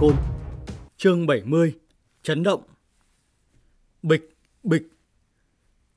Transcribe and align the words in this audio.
khôn. 0.00 0.14
Chương 0.96 1.26
70 1.26 1.74
Chấn 2.22 2.42
động 2.42 2.62
Bịch, 4.02 4.36
bịch 4.62 4.82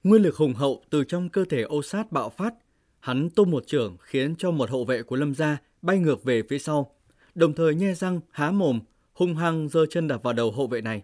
Nguyên 0.04 0.22
lực 0.22 0.36
hùng 0.36 0.54
hậu 0.54 0.84
từ 0.90 1.04
trong 1.04 1.30
cơ 1.30 1.46
thể 1.46 1.62
ô 1.62 1.82
sát 1.82 2.12
bạo 2.12 2.30
phát, 2.30 2.54
hắn 3.00 3.30
tung 3.30 3.52
một 3.52 3.64
trường 3.68 3.98
khiến 4.00 4.36
cho 4.36 4.52
một 4.52 4.70
hậu 4.70 4.86
vệ 4.86 5.04
của 5.04 5.16
Lâm 5.16 5.36
gia 5.36 5.58
bay 5.82 5.98
ngược 5.98 6.24
về 6.24 6.44
phía 6.50 6.60
sau, 6.60 6.96
đồng 7.36 7.54
thời 7.54 7.76
nhe 7.76 7.94
răng, 7.94 8.20
há 8.32 8.52
mồm, 8.52 8.80
hung 9.14 9.36
hăng 9.36 9.70
giơ 9.70 9.86
chân 9.86 10.08
đạp 10.08 10.24
vào 10.24 10.34
đầu 10.34 10.52
hậu 10.52 10.68
vệ 10.68 10.82
này. 10.82 11.04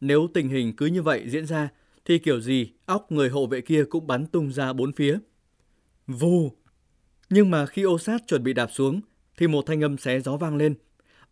Nếu 0.00 0.28
tình 0.34 0.48
hình 0.48 0.76
cứ 0.76 0.86
như 0.86 1.02
vậy 1.02 1.24
diễn 1.28 1.46
ra, 1.46 1.68
thì 2.04 2.18
kiểu 2.18 2.40
gì 2.40 2.72
óc 2.86 3.12
người 3.12 3.28
hộ 3.28 3.46
vệ 3.46 3.60
kia 3.60 3.84
cũng 3.90 4.06
bắn 4.06 4.26
tung 4.26 4.52
ra 4.52 4.72
bốn 4.72 4.92
phía. 4.92 5.18
Vù! 6.06 6.52
Nhưng 7.30 7.50
mà 7.50 7.66
khi 7.66 7.82
ô 7.82 7.98
sát 7.98 8.22
chuẩn 8.26 8.42
bị 8.42 8.52
đạp 8.52 8.70
xuống, 8.72 9.00
thì 9.36 9.46
một 9.46 9.66
thanh 9.66 9.84
âm 9.84 9.98
xé 9.98 10.20
gió 10.20 10.36
vang 10.36 10.56
lên. 10.56 10.74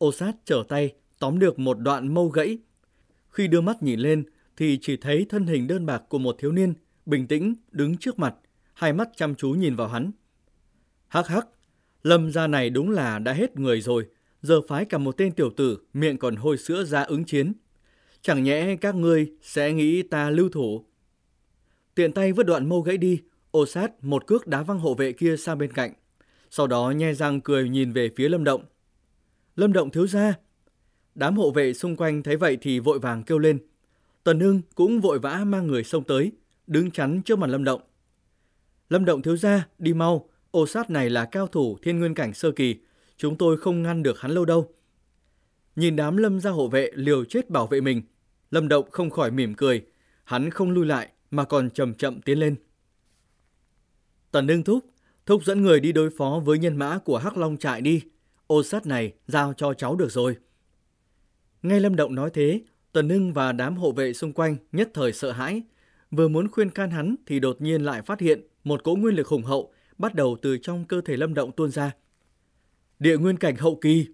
Ô 0.01 0.13
sát 0.13 0.33
trở 0.45 0.63
tay, 0.69 0.93
tóm 1.19 1.39
được 1.39 1.59
một 1.59 1.79
đoạn 1.79 2.15
mâu 2.15 2.29
gãy. 2.29 2.59
Khi 3.31 3.49
đưa 3.49 3.61
mắt 3.61 3.83
nhìn 3.83 4.01
lên, 4.01 4.25
thì 4.57 4.79
chỉ 4.83 4.97
thấy 4.97 5.27
thân 5.29 5.47
hình 5.47 5.67
đơn 5.67 5.87
bạc 5.87 6.03
của 6.09 6.19
một 6.19 6.37
thiếu 6.39 6.53
niên, 6.53 6.75
bình 7.07 7.27
tĩnh, 7.27 7.55
đứng 7.71 7.97
trước 7.97 8.19
mặt, 8.19 8.35
hai 8.73 8.93
mắt 8.93 9.09
chăm 9.17 9.35
chú 9.35 9.51
nhìn 9.51 9.77
vào 9.77 9.89
hắn. 9.89 10.11
Hắc 11.09 11.27
hắc, 11.27 11.47
lâm 12.03 12.31
gia 12.31 12.47
này 12.47 12.71
đúng 12.71 12.91
là 12.91 13.19
đã 13.19 13.33
hết 13.33 13.57
người 13.57 13.81
rồi, 13.81 14.07
giờ 14.43 14.61
phái 14.69 14.85
cả 14.85 14.99
một 14.99 15.17
tên 15.17 15.33
tiểu 15.33 15.51
tử, 15.57 15.79
miệng 15.93 16.19
còn 16.19 16.37
hôi 16.37 16.59
sữa 16.59 16.85
ra 16.85 17.03
ứng 17.03 17.25
chiến. 17.25 17.53
Chẳng 18.23 18.45
nhẽ 18.45 18.77
các 18.81 18.95
ngươi 18.95 19.33
sẽ 19.43 19.73
nghĩ 19.73 20.03
ta 20.03 20.31
lưu 20.31 20.49
thủ. 20.49 20.85
Tiện 21.95 22.13
tay 22.13 22.33
vứt 22.33 22.47
đoạn 22.47 22.69
mâu 22.69 22.81
gãy 22.81 22.97
đi, 22.97 23.21
ô 23.51 23.67
sát 23.67 24.05
một 24.05 24.27
cước 24.27 24.47
đá 24.47 24.63
văng 24.63 24.79
hộ 24.79 24.95
vệ 24.95 25.13
kia 25.13 25.37
sang 25.37 25.59
bên 25.59 25.73
cạnh. 25.73 25.93
Sau 26.51 26.67
đó 26.67 26.91
nhe 26.91 27.13
răng 27.15 27.41
cười 27.41 27.69
nhìn 27.69 27.93
về 27.93 28.11
phía 28.17 28.29
Lâm 28.29 28.45
Động. 28.45 28.65
Lâm 29.57 29.73
Động 29.73 29.91
thiếu 29.91 30.07
gia 30.07 30.35
Đám 31.15 31.37
hộ 31.37 31.51
vệ 31.51 31.75
xung 31.75 31.97
quanh 31.97 32.23
thấy 32.23 32.37
vậy 32.37 32.59
thì 32.61 32.79
vội 32.79 32.99
vàng 32.99 33.23
kêu 33.23 33.39
lên. 33.39 33.59
Tần 34.25 34.41
Hưng 34.41 34.61
cũng 34.75 35.01
vội 35.01 35.19
vã 35.19 35.45
mang 35.47 35.67
người 35.67 35.85
xông 35.85 36.05
tới, 36.05 36.33
đứng 36.67 36.91
chắn 36.91 37.23
trước 37.25 37.39
mặt 37.39 37.47
Lâm 37.47 37.65
Động. 37.65 37.81
Lâm 38.89 39.05
Động 39.05 39.23
thiếu 39.23 39.37
gia 39.37 39.69
đi 39.79 39.95
mau, 39.95 40.29
ô 40.51 40.67
sát 40.67 40.91
này 40.91 41.11
là 41.11 41.25
cao 41.25 41.47
thủ 41.47 41.79
thiên 41.83 41.99
nguyên 41.99 42.15
cảnh 42.15 42.35
sơ 42.35 42.51
kỳ, 42.51 42.77
chúng 43.17 43.39
tôi 43.39 43.57
không 43.57 43.83
ngăn 43.83 44.03
được 44.03 44.21
hắn 44.21 44.31
lâu 44.31 44.45
đâu. 44.45 44.75
Nhìn 45.77 45.97
đám 45.97 46.17
lâm 46.17 46.41
gia 46.41 46.51
hộ 46.51 46.69
vệ 46.69 46.91
liều 46.95 47.25
chết 47.25 47.51
bảo 47.51 47.67
vệ 47.67 47.81
mình, 47.81 48.03
Lâm 48.51 48.69
Động 48.69 48.91
không 48.91 49.11
khỏi 49.11 49.31
mỉm 49.31 49.55
cười, 49.55 49.85
hắn 50.25 50.51
không 50.51 50.71
lui 50.71 50.87
lại 50.87 51.09
mà 51.31 51.45
còn 51.45 51.71
chậm 51.71 51.95
chậm 51.95 52.21
tiến 52.21 52.39
lên. 52.39 52.55
Tần 54.31 54.49
Hưng 54.49 54.63
thúc, 54.63 54.85
thúc 55.27 55.45
dẫn 55.45 55.63
người 55.63 55.81
đi 55.81 55.93
đối 55.93 56.11
phó 56.11 56.43
với 56.45 56.59
nhân 56.59 56.77
mã 56.77 56.99
của 56.99 57.19
Hắc 57.19 57.37
Long 57.37 57.57
trại 57.57 57.81
đi, 57.81 58.03
ô 58.51 58.63
sát 58.63 58.87
này 58.87 59.13
giao 59.27 59.53
cho 59.53 59.75
cháu 59.75 59.97
được 59.97 60.13
rồi. 60.13 60.37
Ngay 61.63 61.81
Lâm 61.81 61.97
Động 61.97 62.15
nói 62.15 62.31
thế, 62.35 62.61
Tần 62.93 63.09
Hưng 63.09 63.33
và 63.33 63.53
đám 63.53 63.77
hộ 63.77 63.93
vệ 63.93 64.13
xung 64.13 64.33
quanh 64.33 64.57
nhất 64.73 64.91
thời 64.95 65.13
sợ 65.13 65.33
hãi, 65.33 65.63
vừa 66.11 66.29
muốn 66.29 66.49
khuyên 66.49 66.71
can 66.71 66.91
hắn 66.91 67.17
thì 67.27 67.41
đột 67.41 67.61
nhiên 67.61 67.83
lại 67.83 68.03
phát 68.03 68.21
hiện 68.21 68.41
một 68.65 68.85
cỗ 68.85 68.95
nguyên 68.95 69.15
lực 69.15 69.27
hùng 69.27 69.43
hậu 69.43 69.73
bắt 69.99 70.15
đầu 70.15 70.37
từ 70.43 70.59
trong 70.59 70.85
cơ 70.85 71.01
thể 71.01 71.17
Lâm 71.17 71.35
Động 71.35 71.53
tuôn 71.53 71.71
ra. 71.71 71.93
Địa 72.99 73.17
nguyên 73.17 73.37
cảnh 73.37 73.57
hậu 73.57 73.79
kỳ. 73.81 74.07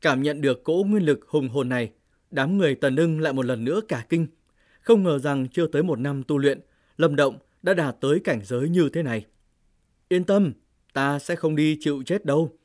Cảm 0.00 0.22
nhận 0.22 0.40
được 0.40 0.64
cỗ 0.64 0.84
nguyên 0.86 1.02
lực 1.02 1.28
hùng 1.28 1.48
hồn 1.48 1.68
này, 1.68 1.92
đám 2.30 2.58
người 2.58 2.74
Tần 2.74 2.96
Hưng 2.96 3.20
lại 3.20 3.32
một 3.32 3.44
lần 3.44 3.64
nữa 3.64 3.80
cả 3.88 4.06
kinh. 4.08 4.26
Không 4.80 5.02
ngờ 5.02 5.18
rằng 5.18 5.48
chưa 5.48 5.66
tới 5.66 5.82
một 5.82 5.98
năm 5.98 6.22
tu 6.22 6.38
luyện, 6.38 6.60
Lâm 6.96 7.16
Động 7.16 7.38
đã 7.62 7.74
đạt 7.74 7.96
tới 8.00 8.20
cảnh 8.24 8.40
giới 8.44 8.68
như 8.68 8.88
thế 8.92 9.02
này. 9.02 9.26
Yên 10.08 10.24
tâm, 10.24 10.52
ta 10.92 11.18
sẽ 11.18 11.36
không 11.36 11.56
đi 11.56 11.76
chịu 11.80 12.02
chết 12.06 12.24
đâu. 12.24 12.58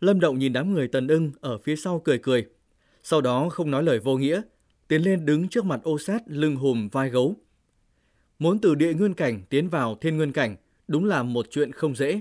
Lâm 0.00 0.20
Động 0.20 0.38
nhìn 0.38 0.52
đám 0.52 0.74
người 0.74 0.88
Tần 0.88 1.08
Ưng 1.08 1.32
ở 1.40 1.58
phía 1.58 1.76
sau 1.76 2.00
cười 2.04 2.18
cười. 2.18 2.46
Sau 3.02 3.20
đó 3.20 3.48
không 3.48 3.70
nói 3.70 3.82
lời 3.82 3.98
vô 4.00 4.16
nghĩa, 4.16 4.42
tiến 4.88 5.02
lên 5.02 5.26
đứng 5.26 5.48
trước 5.48 5.64
mặt 5.64 5.80
ô 5.82 5.98
sát 5.98 6.22
lưng 6.26 6.56
hùm 6.56 6.88
vai 6.88 7.10
gấu. 7.10 7.36
Muốn 8.38 8.58
từ 8.58 8.74
địa 8.74 8.94
nguyên 8.94 9.14
cảnh 9.14 9.42
tiến 9.50 9.68
vào 9.68 9.94
thiên 10.00 10.16
nguyên 10.16 10.32
cảnh 10.32 10.56
đúng 10.88 11.04
là 11.04 11.22
một 11.22 11.46
chuyện 11.50 11.72
không 11.72 11.96
dễ. 11.96 12.20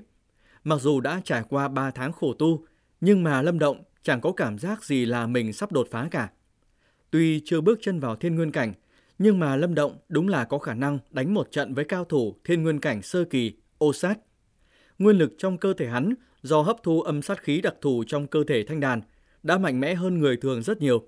Mặc 0.63 0.81
dù 0.81 0.99
đã 0.99 1.21
trải 1.25 1.43
qua 1.49 1.67
3 1.67 1.91
tháng 1.91 2.11
khổ 2.11 2.33
tu, 2.33 2.65
nhưng 3.01 3.23
mà 3.23 3.41
Lâm 3.41 3.59
Động 3.59 3.83
chẳng 4.03 4.21
có 4.21 4.31
cảm 4.31 4.57
giác 4.59 4.83
gì 4.83 5.05
là 5.05 5.27
mình 5.27 5.53
sắp 5.53 5.71
đột 5.71 5.87
phá 5.91 6.07
cả. 6.11 6.29
Tuy 7.11 7.41
chưa 7.45 7.61
bước 7.61 7.79
chân 7.81 7.99
vào 7.99 8.15
thiên 8.15 8.35
nguyên 8.35 8.51
cảnh, 8.51 8.73
nhưng 9.19 9.39
mà 9.39 9.55
Lâm 9.55 9.75
Động 9.75 9.97
đúng 10.09 10.27
là 10.27 10.45
có 10.45 10.57
khả 10.57 10.73
năng 10.73 10.99
đánh 11.11 11.33
một 11.33 11.51
trận 11.51 11.73
với 11.73 11.85
cao 11.85 12.05
thủ 12.05 12.35
thiên 12.43 12.63
nguyên 12.63 12.79
cảnh 12.79 13.01
sơ 13.01 13.23
kỳ, 13.23 13.53
ô 13.77 13.93
sát. 13.93 14.19
Nguyên 14.99 15.17
lực 15.17 15.33
trong 15.37 15.57
cơ 15.57 15.73
thể 15.73 15.87
hắn 15.87 16.13
do 16.41 16.61
hấp 16.61 16.77
thu 16.83 17.01
âm 17.01 17.21
sát 17.21 17.43
khí 17.43 17.61
đặc 17.61 17.75
thù 17.81 18.03
trong 18.07 18.27
cơ 18.27 18.43
thể 18.47 18.63
thanh 18.63 18.79
đàn 18.79 19.01
đã 19.43 19.57
mạnh 19.57 19.79
mẽ 19.79 19.95
hơn 19.95 20.19
người 20.19 20.37
thường 20.37 20.63
rất 20.63 20.81
nhiều. 20.81 21.07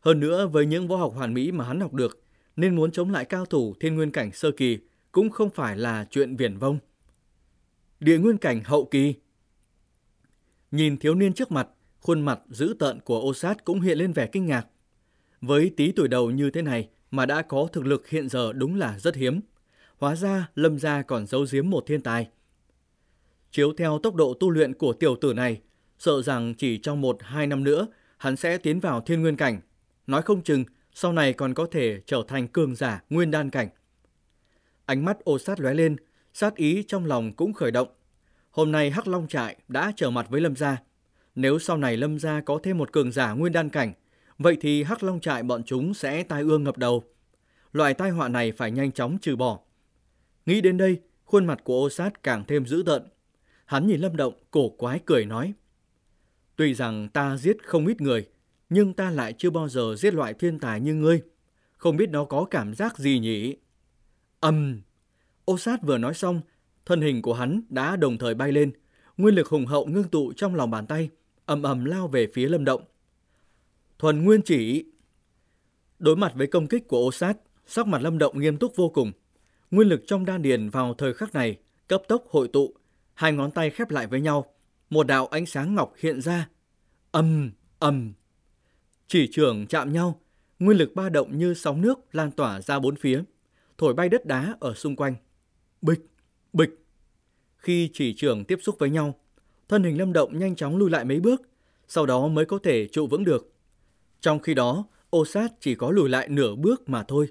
Hơn 0.00 0.20
nữa 0.20 0.46
với 0.46 0.66
những 0.66 0.88
võ 0.88 0.96
học 0.96 1.12
hoàn 1.14 1.34
mỹ 1.34 1.52
mà 1.52 1.64
hắn 1.64 1.80
học 1.80 1.94
được, 1.94 2.22
nên 2.56 2.76
muốn 2.76 2.90
chống 2.90 3.10
lại 3.10 3.24
cao 3.24 3.46
thủ 3.46 3.74
thiên 3.80 3.94
nguyên 3.94 4.10
cảnh 4.10 4.32
sơ 4.32 4.50
kỳ 4.50 4.78
cũng 5.12 5.30
không 5.30 5.50
phải 5.50 5.76
là 5.76 6.06
chuyện 6.10 6.36
viển 6.36 6.58
vông. 6.58 6.78
Địa 8.00 8.18
nguyên 8.18 8.38
cảnh 8.38 8.62
hậu 8.64 8.84
kỳ 8.84 9.14
Nhìn 10.70 10.96
thiếu 10.96 11.14
niên 11.14 11.32
trước 11.32 11.52
mặt, 11.52 11.68
khuôn 12.00 12.20
mặt 12.20 12.40
dữ 12.48 12.74
tợn 12.78 13.00
của 13.00 13.20
ô 13.20 13.34
sát 13.34 13.64
cũng 13.64 13.80
hiện 13.80 13.98
lên 13.98 14.12
vẻ 14.12 14.26
kinh 14.26 14.46
ngạc. 14.46 14.66
Với 15.40 15.70
tí 15.76 15.92
tuổi 15.92 16.08
đầu 16.08 16.30
như 16.30 16.50
thế 16.50 16.62
này 16.62 16.88
mà 17.10 17.26
đã 17.26 17.42
có 17.42 17.68
thực 17.72 17.86
lực 17.86 18.08
hiện 18.08 18.28
giờ 18.28 18.52
đúng 18.52 18.78
là 18.78 18.98
rất 18.98 19.14
hiếm. 19.14 19.40
Hóa 19.98 20.16
ra 20.16 20.48
lâm 20.54 20.78
gia 20.78 21.02
còn 21.02 21.26
giấu 21.26 21.46
giếm 21.52 21.70
một 21.70 21.84
thiên 21.86 22.00
tài. 22.00 22.28
Chiếu 23.52 23.72
theo 23.72 23.98
tốc 23.98 24.14
độ 24.14 24.34
tu 24.34 24.50
luyện 24.50 24.74
của 24.74 24.92
tiểu 24.92 25.16
tử 25.16 25.34
này, 25.34 25.60
sợ 25.98 26.22
rằng 26.22 26.54
chỉ 26.54 26.78
trong 26.78 27.00
một 27.00 27.16
hai 27.20 27.46
năm 27.46 27.64
nữa 27.64 27.86
hắn 28.18 28.36
sẽ 28.36 28.58
tiến 28.58 28.80
vào 28.80 29.00
thiên 29.00 29.22
nguyên 29.22 29.36
cảnh. 29.36 29.60
Nói 30.06 30.22
không 30.22 30.42
chừng 30.42 30.64
sau 30.94 31.12
này 31.12 31.32
còn 31.32 31.54
có 31.54 31.66
thể 31.70 32.00
trở 32.06 32.22
thành 32.28 32.48
cường 32.48 32.74
giả 32.74 33.02
nguyên 33.10 33.30
đan 33.30 33.50
cảnh. 33.50 33.68
Ánh 34.86 35.04
mắt 35.04 35.24
ô 35.24 35.38
sát 35.38 35.60
lóe 35.60 35.74
lên, 35.74 35.96
sát 36.34 36.54
ý 36.54 36.82
trong 36.88 37.06
lòng 37.06 37.32
cũng 37.32 37.52
khởi 37.52 37.70
động. 37.70 37.88
Hôm 38.50 38.72
nay 38.72 38.90
Hắc 38.90 39.08
Long 39.08 39.28
Trại 39.28 39.56
đã 39.68 39.92
trở 39.96 40.10
mặt 40.10 40.26
với 40.30 40.40
Lâm 40.40 40.56
Gia. 40.56 40.82
Nếu 41.34 41.58
sau 41.58 41.76
này 41.76 41.96
Lâm 41.96 42.18
Gia 42.18 42.40
có 42.40 42.60
thêm 42.62 42.78
một 42.78 42.92
cường 42.92 43.12
giả 43.12 43.32
nguyên 43.32 43.52
đan 43.52 43.68
cảnh, 43.68 43.92
vậy 44.38 44.56
thì 44.60 44.82
Hắc 44.82 45.02
Long 45.02 45.20
Trại 45.20 45.42
bọn 45.42 45.62
chúng 45.64 45.94
sẽ 45.94 46.22
tai 46.22 46.42
ương 46.42 46.64
ngập 46.64 46.78
đầu. 46.78 47.04
Loại 47.72 47.94
tai 47.94 48.10
họa 48.10 48.28
này 48.28 48.52
phải 48.52 48.70
nhanh 48.70 48.92
chóng 48.92 49.18
trừ 49.18 49.36
bỏ. 49.36 49.58
Nghĩ 50.46 50.60
đến 50.60 50.78
đây, 50.78 51.00
khuôn 51.24 51.46
mặt 51.46 51.60
của 51.64 51.82
ô 51.82 51.90
sát 51.90 52.22
càng 52.22 52.44
thêm 52.48 52.66
dữ 52.66 52.82
tợn. 52.86 53.02
Hắn 53.72 53.86
nhìn 53.86 54.00
Lâm 54.00 54.16
Động, 54.16 54.34
cổ 54.50 54.68
quái 54.68 55.00
cười 55.06 55.24
nói. 55.24 55.54
Tuy 56.56 56.74
rằng 56.74 57.08
ta 57.08 57.36
giết 57.36 57.56
không 57.64 57.86
ít 57.86 58.00
người, 58.00 58.28
nhưng 58.70 58.94
ta 58.94 59.10
lại 59.10 59.34
chưa 59.38 59.50
bao 59.50 59.68
giờ 59.68 59.94
giết 59.98 60.14
loại 60.14 60.34
thiên 60.34 60.58
tài 60.58 60.80
như 60.80 60.94
ngươi. 60.94 61.22
Không 61.76 61.96
biết 61.96 62.10
nó 62.10 62.24
có 62.24 62.44
cảm 62.44 62.74
giác 62.74 62.98
gì 62.98 63.18
nhỉ? 63.18 63.56
Âm! 64.40 64.80
Ô 65.44 65.58
sát 65.58 65.82
vừa 65.82 65.98
nói 65.98 66.14
xong, 66.14 66.40
thân 66.86 67.00
hình 67.00 67.22
của 67.22 67.34
hắn 67.34 67.62
đã 67.68 67.96
đồng 67.96 68.18
thời 68.18 68.34
bay 68.34 68.52
lên. 68.52 68.72
Nguyên 69.16 69.34
lực 69.34 69.48
hùng 69.48 69.66
hậu 69.66 69.86
ngưng 69.86 70.08
tụ 70.08 70.32
trong 70.32 70.54
lòng 70.54 70.70
bàn 70.70 70.86
tay, 70.86 71.10
ầm 71.46 71.62
ầm 71.62 71.84
lao 71.84 72.08
về 72.08 72.26
phía 72.34 72.48
lâm 72.48 72.64
động. 72.64 72.82
Thuần 73.98 74.24
nguyên 74.24 74.42
chỉ! 74.42 74.84
Đối 75.98 76.16
mặt 76.16 76.32
với 76.36 76.46
công 76.46 76.66
kích 76.66 76.88
của 76.88 76.98
ô 76.98 77.12
sát, 77.12 77.38
sắc 77.66 77.86
mặt 77.86 78.02
lâm 78.02 78.18
động 78.18 78.40
nghiêm 78.40 78.56
túc 78.56 78.76
vô 78.76 78.88
cùng. 78.88 79.12
Nguyên 79.70 79.88
lực 79.88 80.02
trong 80.06 80.24
đan 80.24 80.42
điền 80.42 80.68
vào 80.68 80.94
thời 80.94 81.14
khắc 81.14 81.34
này 81.34 81.56
cấp 81.88 82.02
tốc 82.08 82.24
hội 82.28 82.48
tụ, 82.48 82.74
hai 83.14 83.32
ngón 83.32 83.50
tay 83.50 83.70
khép 83.70 83.90
lại 83.90 84.06
với 84.06 84.20
nhau, 84.20 84.54
một 84.90 85.06
đạo 85.06 85.26
ánh 85.26 85.46
sáng 85.46 85.74
ngọc 85.74 85.94
hiện 85.98 86.20
ra. 86.20 86.48
Âm, 87.10 87.50
âm. 87.78 88.12
Chỉ 89.08 89.28
trường 89.32 89.66
chạm 89.66 89.92
nhau, 89.92 90.20
nguyên 90.58 90.78
lực 90.78 90.94
ba 90.94 91.08
động 91.08 91.38
như 91.38 91.54
sóng 91.54 91.80
nước 91.80 92.14
lan 92.14 92.30
tỏa 92.30 92.60
ra 92.60 92.78
bốn 92.78 92.96
phía, 92.96 93.22
thổi 93.78 93.94
bay 93.94 94.08
đất 94.08 94.26
đá 94.26 94.54
ở 94.60 94.74
xung 94.74 94.96
quanh. 94.96 95.14
Bịch, 95.82 96.00
bịch. 96.52 96.70
Khi 97.56 97.90
chỉ 97.92 98.14
trường 98.16 98.44
tiếp 98.44 98.58
xúc 98.62 98.76
với 98.78 98.90
nhau, 98.90 99.20
thân 99.68 99.84
hình 99.84 99.98
lâm 99.98 100.12
động 100.12 100.38
nhanh 100.38 100.56
chóng 100.56 100.76
lùi 100.76 100.90
lại 100.90 101.04
mấy 101.04 101.20
bước, 101.20 101.42
sau 101.88 102.06
đó 102.06 102.28
mới 102.28 102.44
có 102.44 102.58
thể 102.62 102.88
trụ 102.92 103.06
vững 103.06 103.24
được. 103.24 103.52
Trong 104.20 104.38
khi 104.38 104.54
đó, 104.54 104.84
ô 105.10 105.24
sát 105.24 105.52
chỉ 105.60 105.74
có 105.74 105.90
lùi 105.90 106.08
lại 106.08 106.28
nửa 106.28 106.54
bước 106.54 106.88
mà 106.88 107.04
thôi. 107.08 107.28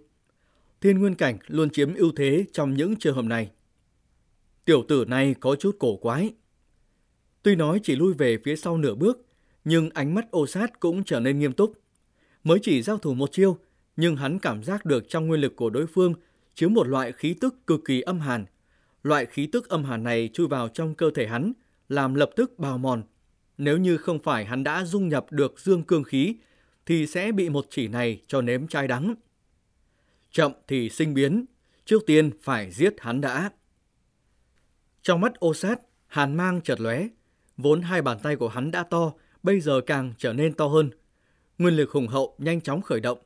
Thiên 0.82 1.00
Nguyên 1.00 1.16
Cảnh 1.16 1.38
luôn 1.48 1.70
chiếm 1.70 1.94
ưu 1.96 2.12
thế 2.16 2.46
trong 2.52 2.74
những 2.74 2.96
trường 2.96 3.16
hợp 3.16 3.26
này. 3.26 3.52
Tiểu 4.66 4.86
tử 4.88 5.06
này 5.08 5.36
có 5.40 5.56
chút 5.56 5.76
cổ 5.80 5.96
quái. 5.96 6.34
Tuy 7.44 7.56
nói 7.56 7.80
chỉ 7.84 7.96
lui 7.96 8.14
về 8.14 8.38
phía 8.44 8.56
sau 8.56 8.78
nửa 8.78 8.96
bước, 8.96 9.26
nhưng 9.64 9.90
ánh 9.90 10.16
mắt 10.16 10.32
ô 10.32 10.48
sát 10.48 10.80
cũng 10.80 11.04
trở 11.04 11.20
nên 11.20 11.40
nghiêm 11.40 11.54
túc. 11.54 11.74
Mới 12.44 12.60
chỉ 12.62 12.82
giao 12.82 12.98
thủ 12.98 13.14
một 13.14 13.32
chiêu, 13.32 13.58
nhưng 13.96 14.16
hắn 14.16 14.40
cảm 14.40 14.64
giác 14.64 14.86
được 14.86 15.10
trong 15.10 15.28
nguyên 15.28 15.42
lực 15.42 15.56
của 15.56 15.70
đối 15.70 15.88
phương 15.88 16.14
chứa 16.56 16.68
một 16.68 16.88
loại 16.88 17.12
khí 17.12 17.36
tức 17.42 17.68
cực 17.68 17.86
kỳ 17.86 18.02
âm 18.02 18.20
hàn. 18.20 18.46
Loại 19.04 19.26
khí 19.26 19.48
tức 19.52 19.70
âm 19.70 19.84
hàn 19.84 20.04
này 20.04 20.30
chui 20.34 20.48
vào 20.48 20.68
trong 20.68 20.96
cơ 20.96 21.12
thể 21.16 21.28
hắn, 21.28 21.54
làm 21.90 22.14
lập 22.14 22.30
tức 22.36 22.60
bào 22.60 22.78
mòn. 22.78 23.04
Nếu 23.58 23.78
như 23.78 23.98
không 23.98 24.20
phải 24.20 24.46
hắn 24.46 24.64
đã 24.64 24.86
dung 24.86 25.08
nhập 25.08 25.26
được 25.32 25.60
dương 25.60 25.84
cương 25.84 26.04
khí, 26.04 26.36
thì 26.86 27.08
sẽ 27.08 27.32
bị 27.32 27.50
một 27.50 27.66
chỉ 27.70 27.88
này 27.88 28.22
cho 28.28 28.42
nếm 28.42 28.68
chai 28.68 28.88
đắng. 28.88 29.16
Chậm 30.32 30.52
thì 30.68 30.90
sinh 30.90 31.14
biến, 31.14 31.46
trước 31.86 32.06
tiên 32.06 32.32
phải 32.42 32.72
giết 32.72 32.94
hắn 33.00 33.22
đã. 33.22 33.50
Trong 35.04 35.22
mắt 35.22 35.40
ô 35.40 35.54
sát, 35.54 35.80
hàn 36.08 36.38
mang 36.38 36.62
chợt 36.62 36.80
lóe, 36.82 37.08
vốn 37.58 37.82
hai 37.82 38.02
bàn 38.02 38.18
tay 38.24 38.36
của 38.36 38.48
hắn 38.48 38.72
đã 38.72 38.84
to, 38.84 39.14
bây 39.44 39.60
giờ 39.60 39.82
càng 39.82 40.14
trở 40.18 40.34
nên 40.34 40.54
to 40.54 40.68
hơn. 40.68 40.90
Nguyên 41.58 41.76
lực 41.76 41.92
hùng 41.92 42.08
hậu 42.08 42.36
nhanh 42.38 42.62
chóng 42.62 42.82
khởi 42.82 43.00
động. 43.00 43.18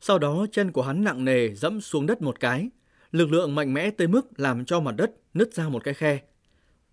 Sau 0.00 0.18
đó 0.18 0.46
chân 0.52 0.72
của 0.72 0.82
hắn 0.82 1.04
nặng 1.04 1.24
nề 1.24 1.54
dẫm 1.54 1.80
xuống 1.80 2.06
đất 2.06 2.22
một 2.22 2.40
cái. 2.40 2.68
Lực 3.12 3.32
lượng 3.32 3.54
mạnh 3.54 3.74
mẽ 3.74 3.90
tới 3.90 4.06
mức 4.06 4.40
làm 4.40 4.64
cho 4.64 4.80
mặt 4.80 4.92
đất 4.96 5.10
nứt 5.34 5.54
ra 5.54 5.68
một 5.68 5.84
cái 5.84 5.94
khe. 5.94 6.18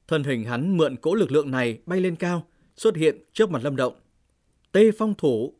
Thân 0.07 0.23
hình 0.23 0.43
hắn 0.43 0.77
mượn 0.77 0.95
cỗ 0.95 1.15
lực 1.15 1.31
lượng 1.31 1.51
này 1.51 1.79
bay 1.85 2.01
lên 2.01 2.15
cao, 2.15 2.45
xuất 2.75 2.95
hiện 2.95 3.23
trước 3.33 3.51
mặt 3.51 3.63
Lâm 3.63 3.75
Động. 3.75 3.93
Tê 4.71 4.91
phong 4.97 5.13
thủ. 5.13 5.53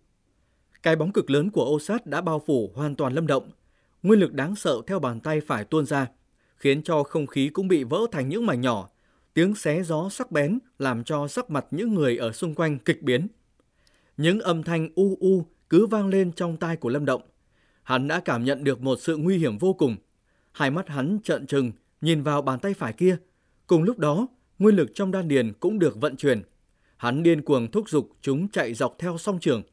Cái 0.84 0.96
bóng 0.96 1.12
cực 1.12 1.30
lớn 1.30 1.50
của 1.50 1.64
ô 1.64 1.80
sát 1.80 2.06
đã 2.06 2.22
bao 2.22 2.44
phủ 2.48 2.72
hoàn 2.76 2.96
toàn 2.96 3.14
Lâm 3.14 3.28
Động. 3.28 3.52
Nguyên 4.04 4.20
lực 4.20 4.34
đáng 4.34 4.56
sợ 4.56 4.82
theo 4.88 5.00
bàn 5.00 5.20
tay 5.20 5.42
phải 5.42 5.64
tuôn 5.64 5.86
ra, 5.86 6.08
khiến 6.60 6.84
cho 6.84 7.04
không 7.04 7.28
khí 7.28 7.50
cũng 7.50 7.68
bị 7.68 7.84
vỡ 7.84 8.00
thành 8.12 8.30
những 8.30 8.46
mảnh 8.46 8.62
nhỏ. 8.62 8.90
Tiếng 9.34 9.56
xé 9.56 9.84
gió 9.84 10.10
sắc 10.10 10.32
bén 10.32 10.60
làm 10.80 11.04
cho 11.04 11.28
sắc 11.28 11.50
mặt 11.50 11.66
những 11.72 11.94
người 11.94 12.18
ở 12.18 12.32
xung 12.32 12.56
quanh 12.56 12.80
kịch 12.80 13.02
biến. 13.02 13.28
Những 14.18 14.40
âm 14.40 14.64
thanh 14.64 14.90
u 14.96 15.18
u 15.20 15.46
cứ 15.70 15.88
vang 15.88 16.08
lên 16.08 16.32
trong 16.32 16.58
tai 16.58 16.76
của 16.76 16.90
Lâm 16.90 17.06
Động. 17.06 17.22
Hắn 17.84 18.08
đã 18.08 18.20
cảm 18.20 18.44
nhận 18.44 18.64
được 18.64 18.82
một 18.82 19.00
sự 19.02 19.18
nguy 19.18 19.38
hiểm 19.38 19.58
vô 19.58 19.74
cùng. 19.74 19.96
Hai 20.52 20.72
mắt 20.72 20.90
hắn 20.90 21.20
trợn 21.24 21.48
trừng, 21.48 21.72
nhìn 22.02 22.24
vào 22.24 22.42
bàn 22.42 22.60
tay 22.60 22.74
phải 22.74 22.94
kia. 22.94 23.18
Cùng 23.68 23.84
lúc 23.84 24.00
đó, 24.00 24.28
nguyên 24.60 24.76
lực 24.76 24.92
trong 24.94 25.12
đan 25.12 25.28
điền 25.28 25.54
cũng 25.60 25.80
được 25.80 26.02
vận 26.02 26.16
chuyển. 26.16 26.42
Hắn 26.98 27.24
điên 27.24 27.42
cuồng 27.42 27.72
thúc 27.72 27.90
giục 27.90 28.10
chúng 28.22 28.50
chạy 28.50 28.74
dọc 28.74 28.96
theo 29.00 29.18
song 29.18 29.40
trường. 29.40 29.64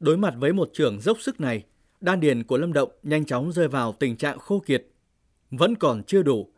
Đối 0.00 0.16
mặt 0.16 0.34
với 0.38 0.52
một 0.52 0.70
trường 0.72 1.00
dốc 1.00 1.20
sức 1.20 1.40
này, 1.40 1.64
đan 2.00 2.20
điền 2.20 2.44
của 2.44 2.56
Lâm 2.56 2.72
Động 2.72 2.90
nhanh 3.02 3.24
chóng 3.24 3.52
rơi 3.52 3.68
vào 3.68 3.92
tình 3.92 4.16
trạng 4.16 4.38
khô 4.38 4.62
kiệt. 4.66 4.86
Vẫn 5.50 5.74
còn 5.76 6.02
chưa 6.02 6.22
đủ. 6.22 6.48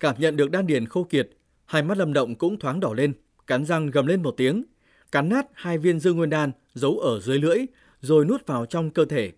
Cảm 0.00 0.16
nhận 0.18 0.36
được 0.36 0.50
đan 0.50 0.66
điền 0.66 0.86
khô 0.86 1.04
kiệt, 1.04 1.30
hai 1.64 1.82
mắt 1.82 1.98
Lâm 1.98 2.12
Động 2.12 2.34
cũng 2.34 2.58
thoáng 2.58 2.80
đỏ 2.80 2.94
lên, 2.94 3.12
cắn 3.46 3.64
răng 3.64 3.90
gầm 3.90 4.06
lên 4.06 4.22
một 4.22 4.34
tiếng, 4.36 4.64
cắn 5.12 5.28
nát 5.28 5.46
hai 5.54 5.78
viên 5.78 6.00
dương 6.00 6.16
nguyên 6.16 6.30
đan 6.30 6.52
giấu 6.74 6.98
ở 6.98 7.20
dưới 7.20 7.38
lưỡi, 7.38 7.58
rồi 8.00 8.24
nuốt 8.24 8.46
vào 8.46 8.66
trong 8.66 8.90
cơ 8.90 9.04
thể. 9.04 9.32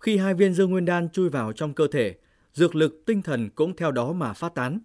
Khi 0.00 0.16
hai 0.16 0.34
viên 0.34 0.54
dương 0.54 0.70
nguyên 0.70 0.84
đan 0.84 1.08
chui 1.08 1.28
vào 1.28 1.52
trong 1.52 1.74
cơ 1.74 1.86
thể, 1.92 2.14
dược 2.52 2.74
lực 2.74 3.02
tinh 3.06 3.22
thần 3.22 3.50
cũng 3.50 3.76
theo 3.76 3.90
đó 3.90 4.12
mà 4.12 4.32
phát 4.32 4.54
tán. 4.54 4.78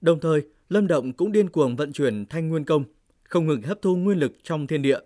Đồng 0.00 0.20
thời, 0.20 0.42
Lâm 0.68 0.86
Động 0.86 1.12
cũng 1.12 1.32
điên 1.32 1.48
cuồng 1.48 1.76
vận 1.76 1.92
chuyển 1.92 2.26
thanh 2.26 2.48
nguyên 2.48 2.64
công, 2.64 2.84
không 3.22 3.46
ngừng 3.46 3.62
hấp 3.62 3.82
thu 3.82 3.96
nguyên 3.96 4.18
lực 4.18 4.32
trong 4.42 4.66
thiên 4.66 4.82
địa. 4.82 4.98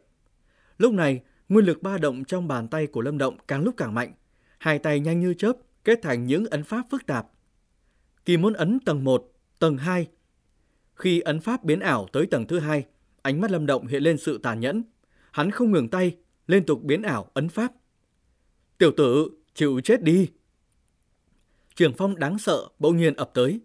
Lúc 0.78 0.92
này, 0.92 1.20
nguyên 1.48 1.64
lực 1.64 1.82
ba 1.82 1.98
động 1.98 2.24
trong 2.24 2.48
bàn 2.48 2.68
tay 2.68 2.86
của 2.86 3.00
Lâm 3.00 3.18
Động 3.18 3.36
càng 3.48 3.62
lúc 3.62 3.74
càng 3.76 3.94
mạnh, 3.94 4.12
hai 4.58 4.78
tay 4.78 5.00
nhanh 5.00 5.20
như 5.20 5.34
chớp 5.34 5.52
kết 5.88 6.02
thành 6.02 6.26
những 6.26 6.46
ấn 6.46 6.64
pháp 6.64 6.86
phức 6.90 7.06
tạp. 7.06 7.26
Kỳ 8.24 8.36
muốn 8.36 8.52
ấn 8.52 8.80
tầng 8.80 9.04
1, 9.04 9.32
tầng 9.58 9.76
2. 9.76 10.06
Khi 10.94 11.20
ấn 11.20 11.40
pháp 11.40 11.64
biến 11.64 11.80
ảo 11.80 12.08
tới 12.12 12.26
tầng 12.26 12.46
thứ 12.46 12.58
hai, 12.58 12.84
ánh 13.22 13.40
mắt 13.40 13.50
Lâm 13.50 13.66
Động 13.66 13.86
hiện 13.86 14.02
lên 14.02 14.18
sự 14.18 14.38
tàn 14.38 14.60
nhẫn. 14.60 14.82
Hắn 15.30 15.50
không 15.50 15.72
ngừng 15.72 15.88
tay, 15.88 16.16
liên 16.46 16.66
tục 16.66 16.82
biến 16.82 17.02
ảo 17.02 17.30
ấn 17.34 17.48
pháp. 17.48 17.72
Tiểu 18.78 18.92
tử, 18.96 19.30
chịu 19.54 19.80
chết 19.84 20.02
đi. 20.02 20.28
Trường 21.74 21.92
phong 21.96 22.18
đáng 22.18 22.38
sợ 22.38 22.68
bỗng 22.78 22.96
nhiên 22.96 23.14
ập 23.14 23.30
tới. 23.34 23.60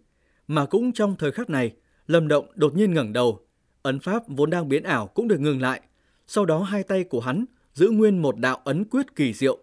Mà 0.48 0.66
cũng 0.66 0.94
trong 0.94 1.16
thời 1.16 1.32
khắc 1.32 1.50
này, 1.50 1.76
Lâm 2.08 2.28
Động 2.28 2.48
đột 2.56 2.76
nhiên 2.76 2.94
ngẩng 2.94 3.14
đầu. 3.14 3.46
Ấn 3.82 4.00
pháp 4.00 4.24
vốn 4.28 4.50
đang 4.50 4.70
biến 4.70 4.84
ảo 4.84 5.08
cũng 5.08 5.28
được 5.28 5.40
ngừng 5.40 5.62
lại. 5.62 5.82
Sau 6.28 6.46
đó 6.46 6.64
hai 6.64 6.84
tay 6.84 7.04
của 7.04 7.20
hắn 7.20 7.46
giữ 7.74 7.90
nguyên 7.90 8.22
một 8.22 8.38
đạo 8.38 8.62
ấn 8.64 8.86
quyết 8.86 9.16
kỳ 9.16 9.34
diệu. 9.34 9.63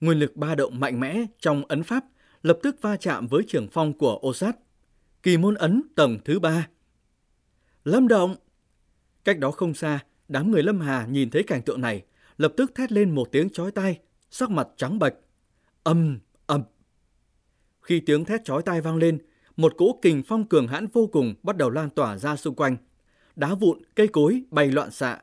Nguyên 0.00 0.18
lực 0.18 0.36
ba 0.36 0.54
động 0.54 0.80
mạnh 0.80 1.00
mẽ 1.00 1.26
trong 1.38 1.62
ấn 1.68 1.82
pháp 1.82 2.04
lập 2.42 2.58
tức 2.62 2.76
va 2.82 2.96
chạm 2.96 3.26
với 3.26 3.42
trường 3.48 3.68
phong 3.72 3.92
của 3.92 4.18
ô 4.22 4.34
sát. 4.34 4.56
Kỳ 5.22 5.36
môn 5.36 5.54
ấn 5.54 5.82
tầng 5.96 6.18
thứ 6.24 6.38
ba. 6.38 6.68
Lâm 7.84 8.08
Động! 8.08 8.36
Cách 9.24 9.38
đó 9.38 9.50
không 9.50 9.74
xa, 9.74 9.98
đám 10.28 10.50
người 10.50 10.62
Lâm 10.62 10.80
Hà 10.80 11.06
nhìn 11.06 11.30
thấy 11.30 11.42
cảnh 11.42 11.62
tượng 11.62 11.80
này, 11.80 12.04
lập 12.38 12.52
tức 12.56 12.74
thét 12.74 12.92
lên 12.92 13.14
một 13.14 13.28
tiếng 13.32 13.50
chói 13.50 13.70
tai, 13.70 13.98
sắc 14.30 14.50
mặt 14.50 14.68
trắng 14.76 14.98
bệch. 14.98 15.14
Âm, 15.82 16.18
âm. 16.46 16.62
Khi 17.80 18.00
tiếng 18.00 18.24
thét 18.24 18.44
chói 18.44 18.62
tai 18.62 18.80
vang 18.80 18.96
lên, 18.96 19.18
một 19.56 19.72
cỗ 19.76 19.98
kình 20.02 20.22
phong 20.26 20.48
cường 20.48 20.68
hãn 20.68 20.86
vô 20.86 21.06
cùng 21.12 21.34
bắt 21.42 21.56
đầu 21.56 21.70
lan 21.70 21.90
tỏa 21.90 22.18
ra 22.18 22.36
xung 22.36 22.54
quanh. 22.54 22.76
Đá 23.36 23.54
vụn, 23.54 23.78
cây 23.94 24.08
cối 24.08 24.42
bay 24.50 24.70
loạn 24.70 24.90
xạ. 24.90 25.20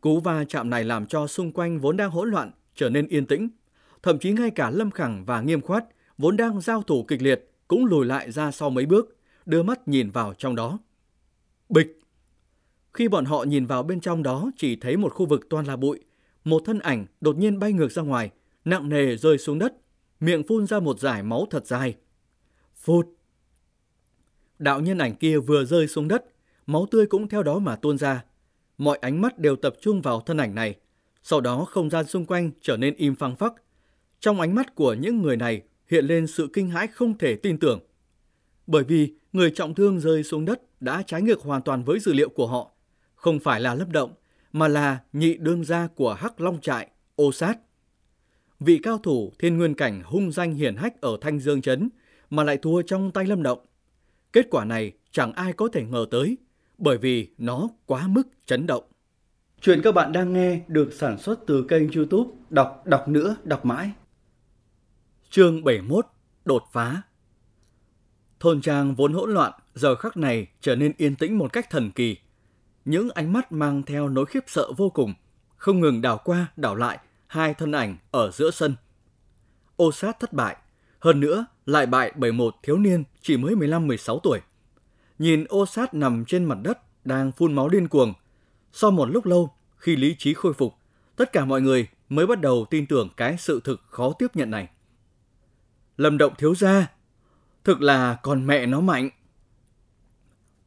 Cú 0.00 0.20
va 0.20 0.44
chạm 0.44 0.70
này 0.70 0.84
làm 0.84 1.06
cho 1.06 1.26
xung 1.26 1.52
quanh 1.52 1.80
vốn 1.80 1.96
đang 1.96 2.10
hỗn 2.10 2.30
loạn 2.30 2.50
trở 2.74 2.88
nên 2.88 3.08
yên 3.08 3.26
tĩnh. 3.26 3.48
Thậm 4.02 4.18
chí 4.18 4.32
ngay 4.32 4.50
cả 4.50 4.70
Lâm 4.70 4.90
Khẳng 4.90 5.24
và 5.24 5.40
Nghiêm 5.40 5.60
Khoát 5.60 5.84
vốn 6.18 6.36
đang 6.36 6.60
giao 6.60 6.82
thủ 6.82 7.04
kịch 7.08 7.22
liệt 7.22 7.50
cũng 7.68 7.84
lùi 7.84 8.06
lại 8.06 8.30
ra 8.32 8.50
sau 8.50 8.70
mấy 8.70 8.86
bước, 8.86 9.16
đưa 9.46 9.62
mắt 9.62 9.88
nhìn 9.88 10.10
vào 10.10 10.34
trong 10.34 10.56
đó. 10.56 10.78
Bịch! 11.68 12.00
Khi 12.94 13.08
bọn 13.08 13.24
họ 13.24 13.44
nhìn 13.44 13.66
vào 13.66 13.82
bên 13.82 14.00
trong 14.00 14.22
đó 14.22 14.50
chỉ 14.56 14.76
thấy 14.76 14.96
một 14.96 15.14
khu 15.14 15.26
vực 15.26 15.46
toàn 15.50 15.66
là 15.66 15.76
bụi, 15.76 16.00
một 16.44 16.62
thân 16.64 16.78
ảnh 16.78 17.06
đột 17.20 17.36
nhiên 17.36 17.58
bay 17.58 17.72
ngược 17.72 17.92
ra 17.92 18.02
ngoài, 18.02 18.30
nặng 18.64 18.88
nề 18.88 19.16
rơi 19.16 19.38
xuống 19.38 19.58
đất, 19.58 19.74
miệng 20.20 20.42
phun 20.48 20.66
ra 20.66 20.80
một 20.80 21.00
dải 21.00 21.22
máu 21.22 21.46
thật 21.50 21.66
dài. 21.66 21.96
Phụt! 22.74 23.06
Đạo 24.58 24.80
nhân 24.80 24.98
ảnh 24.98 25.14
kia 25.14 25.38
vừa 25.38 25.64
rơi 25.64 25.88
xuống 25.88 26.08
đất, 26.08 26.24
máu 26.66 26.86
tươi 26.90 27.06
cũng 27.06 27.28
theo 27.28 27.42
đó 27.42 27.58
mà 27.58 27.76
tuôn 27.76 27.98
ra. 27.98 28.24
Mọi 28.78 28.98
ánh 28.98 29.20
mắt 29.20 29.38
đều 29.38 29.56
tập 29.56 29.74
trung 29.80 30.02
vào 30.02 30.20
thân 30.20 30.36
ảnh 30.36 30.54
này. 30.54 30.74
Sau 31.22 31.40
đó 31.40 31.64
không 31.64 31.90
gian 31.90 32.06
xung 32.06 32.26
quanh 32.26 32.50
trở 32.60 32.76
nên 32.76 32.94
im 32.96 33.14
phăng 33.14 33.36
phắc. 33.36 33.54
Trong 34.20 34.40
ánh 34.40 34.54
mắt 34.54 34.74
của 34.74 34.94
những 34.94 35.22
người 35.22 35.36
này 35.36 35.62
hiện 35.88 36.04
lên 36.04 36.26
sự 36.26 36.48
kinh 36.52 36.70
hãi 36.70 36.86
không 36.86 37.18
thể 37.18 37.36
tin 37.36 37.58
tưởng. 37.58 37.80
Bởi 38.66 38.84
vì 38.84 39.14
người 39.32 39.50
trọng 39.50 39.74
thương 39.74 40.00
rơi 40.00 40.22
xuống 40.22 40.44
đất 40.44 40.80
đã 40.80 41.02
trái 41.06 41.22
ngược 41.22 41.40
hoàn 41.40 41.62
toàn 41.62 41.84
với 41.84 42.00
dữ 42.00 42.12
liệu 42.12 42.28
của 42.28 42.46
họ. 42.46 42.70
Không 43.14 43.38
phải 43.40 43.60
là 43.60 43.74
lâm 43.74 43.92
động, 43.92 44.14
mà 44.52 44.68
là 44.68 44.98
nhị 45.12 45.34
đương 45.34 45.64
gia 45.64 45.86
của 45.86 46.14
Hắc 46.14 46.40
Long 46.40 46.60
Trại, 46.60 46.88
ô 47.16 47.32
sát. 47.32 47.58
Vị 48.60 48.80
cao 48.82 48.98
thủ 48.98 49.32
thiên 49.38 49.58
nguyên 49.58 49.74
cảnh 49.74 50.02
hung 50.04 50.32
danh 50.32 50.54
hiển 50.54 50.76
hách 50.76 51.00
ở 51.00 51.18
Thanh 51.20 51.38
Dương 51.38 51.62
Trấn 51.62 51.88
mà 52.30 52.44
lại 52.44 52.56
thua 52.56 52.82
trong 52.82 53.10
tay 53.10 53.26
lâm 53.26 53.42
động. 53.42 53.58
Kết 54.32 54.46
quả 54.50 54.64
này 54.64 54.92
chẳng 55.10 55.32
ai 55.32 55.52
có 55.52 55.68
thể 55.72 55.84
ngờ 55.84 56.06
tới, 56.10 56.36
bởi 56.78 56.98
vì 56.98 57.28
nó 57.38 57.68
quá 57.86 58.08
mức 58.08 58.22
chấn 58.46 58.66
động. 58.66 58.84
Chuyện 59.60 59.80
các 59.84 59.94
bạn 59.94 60.12
đang 60.12 60.32
nghe 60.32 60.60
được 60.68 60.92
sản 60.92 61.18
xuất 61.18 61.46
từ 61.46 61.64
kênh 61.68 61.92
youtube 61.92 62.30
Đọc 62.50 62.82
Đọc 62.86 63.08
Nữa 63.08 63.36
Đọc 63.44 63.64
Mãi. 63.64 63.90
Chương 65.30 65.64
71 65.64 66.06
Đột 66.44 66.64
phá 66.72 67.02
Thôn 68.40 68.60
trang 68.60 68.94
vốn 68.94 69.12
hỗn 69.12 69.34
loạn, 69.34 69.52
giờ 69.74 69.94
khắc 69.94 70.16
này 70.16 70.46
trở 70.60 70.76
nên 70.76 70.92
yên 70.96 71.16
tĩnh 71.16 71.38
một 71.38 71.52
cách 71.52 71.70
thần 71.70 71.90
kỳ. 71.90 72.16
Những 72.84 73.10
ánh 73.10 73.32
mắt 73.32 73.52
mang 73.52 73.82
theo 73.82 74.08
nỗi 74.08 74.26
khiếp 74.26 74.44
sợ 74.46 74.72
vô 74.76 74.90
cùng, 74.90 75.14
không 75.56 75.80
ngừng 75.80 76.00
đảo 76.02 76.20
qua, 76.24 76.46
đảo 76.56 76.74
lại 76.74 76.98
hai 77.26 77.54
thân 77.54 77.72
ảnh 77.72 77.96
ở 78.10 78.30
giữa 78.30 78.50
sân. 78.50 78.74
Ô 79.76 79.92
sát 79.92 80.20
thất 80.20 80.32
bại, 80.32 80.56
hơn 80.98 81.20
nữa 81.20 81.46
lại 81.66 81.86
bại 81.86 82.12
bởi 82.16 82.32
một 82.32 82.54
thiếu 82.62 82.78
niên 82.78 83.04
chỉ 83.20 83.36
mới 83.36 83.54
15-16 83.54 84.18
tuổi. 84.18 84.40
Nhìn 85.18 85.44
ô 85.48 85.66
sát 85.66 85.94
nằm 85.94 86.24
trên 86.24 86.44
mặt 86.44 86.58
đất, 86.62 86.78
đang 87.04 87.32
phun 87.32 87.52
máu 87.52 87.68
điên 87.68 87.88
cuồng. 87.88 88.14
Sau 88.72 88.90
một 88.90 89.06
lúc 89.06 89.26
lâu, 89.26 89.54
khi 89.76 89.96
lý 89.96 90.16
trí 90.18 90.34
khôi 90.34 90.52
phục, 90.52 90.74
tất 91.16 91.32
cả 91.32 91.44
mọi 91.44 91.60
người 91.60 91.88
mới 92.08 92.26
bắt 92.26 92.40
đầu 92.40 92.66
tin 92.70 92.86
tưởng 92.86 93.08
cái 93.16 93.36
sự 93.38 93.60
thực 93.64 93.80
khó 93.88 94.12
tiếp 94.18 94.36
nhận 94.36 94.50
này. 94.50 94.68
Lâm 96.00 96.18
động 96.18 96.32
thiếu 96.38 96.54
gia, 96.54 96.86
thực 97.64 97.82
là 97.82 98.18
con 98.22 98.46
mẹ 98.46 98.66
nó 98.66 98.80
mạnh. 98.80 99.10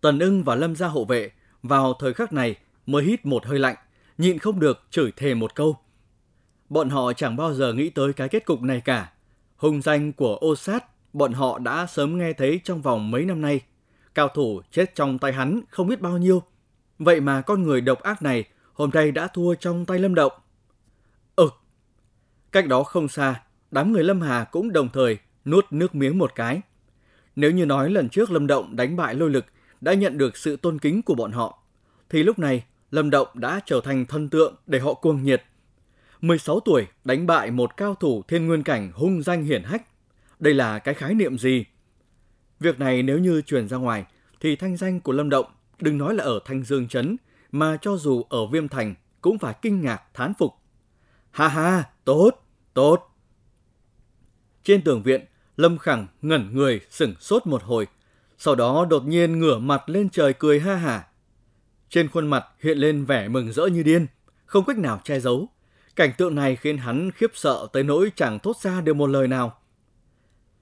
Tần 0.02 0.20
ưng 0.20 0.44
và 0.44 0.56
lâm 0.56 0.76
gia 0.76 0.88
hộ 0.88 1.06
vệ 1.06 1.32
vào 1.64 1.94
thời 2.00 2.14
khắc 2.14 2.34
này 2.34 2.56
mới 2.86 3.04
hít 3.04 3.26
một 3.26 3.46
hơi 3.46 3.60
lạnh, 3.60 3.76
nhịn 4.18 4.40
không 4.40 4.60
được 4.60 4.84
chửi 4.90 5.12
thề 5.12 5.34
một 5.34 5.56
câu. 5.56 5.78
Bọn 6.70 6.90
họ 6.90 7.14
chẳng 7.14 7.36
bao 7.36 7.54
giờ 7.54 7.74
nghĩ 7.74 7.90
tới 7.90 8.14
cái 8.14 8.30
kết 8.30 8.46
cục 8.46 8.62
này 8.62 8.82
cả. 8.86 9.12
Hùng 9.56 9.82
danh 9.82 10.14
của 10.14 10.36
ô 10.36 10.56
sát, 10.56 10.86
bọn 11.14 11.34
họ 11.34 11.60
đã 11.60 11.86
sớm 11.86 12.18
nghe 12.18 12.34
thấy 12.34 12.62
trong 12.64 12.82
vòng 12.82 13.12
mấy 13.12 13.26
năm 13.26 13.42
nay. 13.42 13.62
Cao 14.16 14.28
thủ 14.28 14.62
chết 14.72 14.96
trong 14.96 15.20
tay 15.20 15.34
hắn 15.34 15.62
không 15.70 15.88
biết 15.88 16.02
bao 16.02 16.18
nhiêu. 16.18 16.44
Vậy 17.00 17.22
mà 17.22 17.42
con 17.42 17.64
người 17.64 17.82
độc 17.82 18.02
ác 18.02 18.22
này 18.22 18.44
hôm 18.74 18.90
nay 18.94 19.12
đã 19.12 19.28
thua 19.28 19.56
trong 19.56 19.86
tay 19.86 20.00
Lâm 20.00 20.16
Động. 20.16 20.34
Ừ. 21.36 21.50
Cách 22.52 22.68
đó 22.68 22.84
không 22.84 23.08
xa, 23.08 23.44
đám 23.74 23.92
người 23.92 24.04
Lâm 24.04 24.22
Hà 24.22 24.44
cũng 24.44 24.74
đồng 24.74 24.90
thời 24.94 25.18
nuốt 25.46 25.66
nước 25.72 25.96
miếng 25.96 26.18
một 26.18 26.36
cái. 26.36 26.62
Nếu 27.36 27.52
như 27.52 27.66
nói 27.66 27.90
lần 27.90 28.10
trước 28.10 28.32
Lâm 28.32 28.48
Động 28.48 28.76
đánh 28.76 28.96
bại 28.96 29.16
lôi 29.16 29.30
lực 29.30 29.46
đã 29.82 29.94
nhận 29.94 30.18
được 30.18 30.38
sự 30.38 30.56
tôn 30.56 30.80
kính 30.80 31.02
của 31.02 31.16
bọn 31.16 31.32
họ, 31.32 31.64
thì 32.10 32.24
lúc 32.24 32.40
này 32.40 32.64
Lâm 32.92 33.10
Động 33.10 33.28
đã 33.34 33.60
trở 33.66 33.82
thành 33.84 34.06
thân 34.06 34.30
tượng 34.30 34.56
để 34.68 34.80
họ 34.80 34.94
cuồng 34.94 35.24
nhiệt 35.24 35.44
16 36.22 36.60
tuổi 36.60 36.88
đánh 37.04 37.28
bại 37.28 37.52
một 37.52 37.78
cao 37.78 37.96
thủ 37.96 38.24
thiên 38.28 38.48
nguyên 38.48 38.64
cảnh 38.64 38.92
hung 38.94 39.24
danh 39.24 39.44
hiển 39.44 39.64
hách. 39.64 39.84
Đây 40.40 40.54
là 40.54 40.80
cái 40.80 40.94
khái 40.94 41.14
niệm 41.14 41.38
gì? 41.38 41.66
Việc 42.60 42.80
này 42.80 43.04
nếu 43.04 43.20
như 43.20 43.42
truyền 43.42 43.68
ra 43.68 43.78
ngoài 43.78 44.06
thì 44.40 44.56
thanh 44.56 44.78
danh 44.78 45.00
của 45.00 45.12
Lâm 45.12 45.30
Động 45.30 45.46
đừng 45.80 45.98
nói 45.98 46.14
là 46.14 46.24
ở 46.24 46.40
Thanh 46.46 46.64
Dương 46.64 46.88
Trấn 46.88 47.18
mà 47.52 47.78
cho 47.82 47.98
dù 47.98 48.24
ở 48.30 48.46
Viêm 48.46 48.68
Thành 48.68 48.96
cũng 49.22 49.38
phải 49.38 49.56
kinh 49.62 49.82
ngạc 49.82 50.02
thán 50.14 50.34
phục. 50.34 50.54
Ha 51.32 51.48
ha, 51.48 51.84
tốt, 52.06 52.32
tốt. 52.74 53.13
Trên 54.64 54.82
tường 54.82 55.04
viện, 55.04 55.26
Lâm 55.58 55.78
Khẳng 55.78 56.08
ngẩn 56.22 56.56
người 56.56 56.82
sửng 56.90 57.14
sốt 57.20 57.48
một 57.48 57.64
hồi, 57.64 57.88
sau 58.38 58.56
đó 58.56 58.86
đột 58.90 59.06
nhiên 59.06 59.40
ngửa 59.40 59.58
mặt 59.58 59.90
lên 59.90 60.10
trời 60.10 60.34
cười 60.34 60.60
ha 60.60 60.76
hả. 60.76 61.08
Trên 61.90 62.10
khuôn 62.10 62.28
mặt 62.28 62.46
hiện 62.60 62.78
lên 62.78 63.06
vẻ 63.06 63.28
mừng 63.28 63.52
rỡ 63.52 63.66
như 63.66 63.84
điên, 63.84 64.08
không 64.46 64.66
cách 64.66 64.78
nào 64.78 65.02
che 65.04 65.20
giấu. 65.20 65.48
Cảnh 65.96 66.14
tượng 66.18 66.36
này 66.36 66.56
khiến 66.56 66.78
hắn 66.78 67.12
khiếp 67.12 67.32
sợ 67.34 67.68
tới 67.74 67.84
nỗi 67.84 68.12
chẳng 68.16 68.40
thốt 68.40 68.58
ra 68.62 68.82
được 68.82 68.94
một 68.94 69.08
lời 69.08 69.28
nào. 69.28 69.58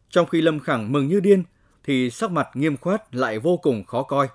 Trong 0.10 0.28
khi 0.28 0.42
Lâm 0.42 0.60
Khẳng 0.60 0.92
mừng 0.92 1.08
như 1.08 1.20
điên, 1.20 1.44
thì 1.84 2.10
sắc 2.10 2.32
mặt 2.32 2.50
nghiêm 2.54 2.78
khoát 2.78 3.16
lại 3.16 3.40
vô 3.40 3.58
cùng 3.58 3.84
khó 3.84 4.04
coi. 4.04 4.28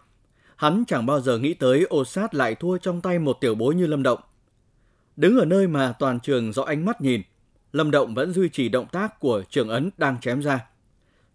Hắn 0.56 0.85
chẳng 0.87 1.06
bao 1.06 1.20
giờ 1.20 1.38
nghĩ 1.38 1.54
tới 1.54 1.82
ô 1.82 2.04
sát 2.04 2.35
lại 2.35 2.54
thua 2.54 2.78
trong 2.78 3.00
tay 3.00 3.18
một 3.18 3.37
tiểu 3.40 3.54
bối 3.54 3.75
như 3.75 3.87
Lâm 3.87 4.02
Động. 4.02 4.20
Đứng 5.16 5.38
ở 5.38 5.44
nơi 5.44 5.68
mà 5.68 5.94
toàn 5.99 6.20
trường 6.20 6.52
rõ 6.52 6.62
ánh 6.62 6.85
mắt 6.85 7.00
nhìn, 7.00 7.23
Lâm 7.76 7.90
Động 7.90 8.14
vẫn 8.14 8.33
duy 8.33 8.49
trì 8.49 8.68
động 8.68 8.87
tác 8.92 9.21
của 9.21 9.42
trường 9.50 9.68
ấn 9.68 9.90
đang 9.99 10.21
chém 10.21 10.42
ra. 10.42 10.66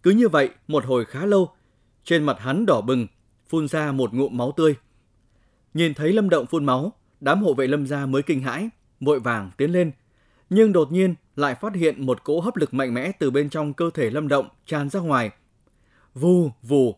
Cứ 0.04 0.12
như 0.12 0.30
vậy, 0.30 0.50
một 0.68 0.86
hồi 0.86 1.06
khá 1.06 1.26
lâu, 1.26 1.50
trên 2.04 2.24
mặt 2.24 2.40
hắn 2.40 2.66
đỏ 2.66 2.82
bừng, 2.82 3.08
phun 3.50 3.68
ra 3.68 3.92
một 3.92 4.14
ngụm 4.14 4.38
máu 4.38 4.52
tươi. 4.58 4.76
Nhìn 5.74 5.94
thấy 5.94 6.14
Lâm 6.14 6.30
Động 6.30 6.46
phun 6.46 6.66
máu, 6.66 6.94
đám 7.20 7.44
hộ 7.44 7.54
vệ 7.54 7.68
Lâm 7.68 7.88
gia 7.88 8.06
mới 8.06 8.22
kinh 8.22 8.42
hãi, 8.42 8.70
vội 9.00 9.20
vàng 9.20 9.52
tiến 9.58 9.72
lên. 9.72 9.92
Nhưng 10.50 10.74
đột 10.74 10.92
nhiên 10.92 11.16
lại 11.36 11.56
phát 11.56 11.76
hiện 11.76 12.06
một 12.06 12.24
cỗ 12.24 12.40
hấp 12.40 12.56
lực 12.56 12.74
mạnh 12.74 12.94
mẽ 12.94 13.12
từ 13.20 13.32
bên 13.32 13.50
trong 13.50 13.74
cơ 13.74 13.90
thể 13.94 14.10
Lâm 14.10 14.28
Động 14.28 14.50
tràn 14.66 14.90
ra 14.90 15.00
ngoài. 15.00 15.32
Vù, 16.14 16.52
vù. 16.62 16.96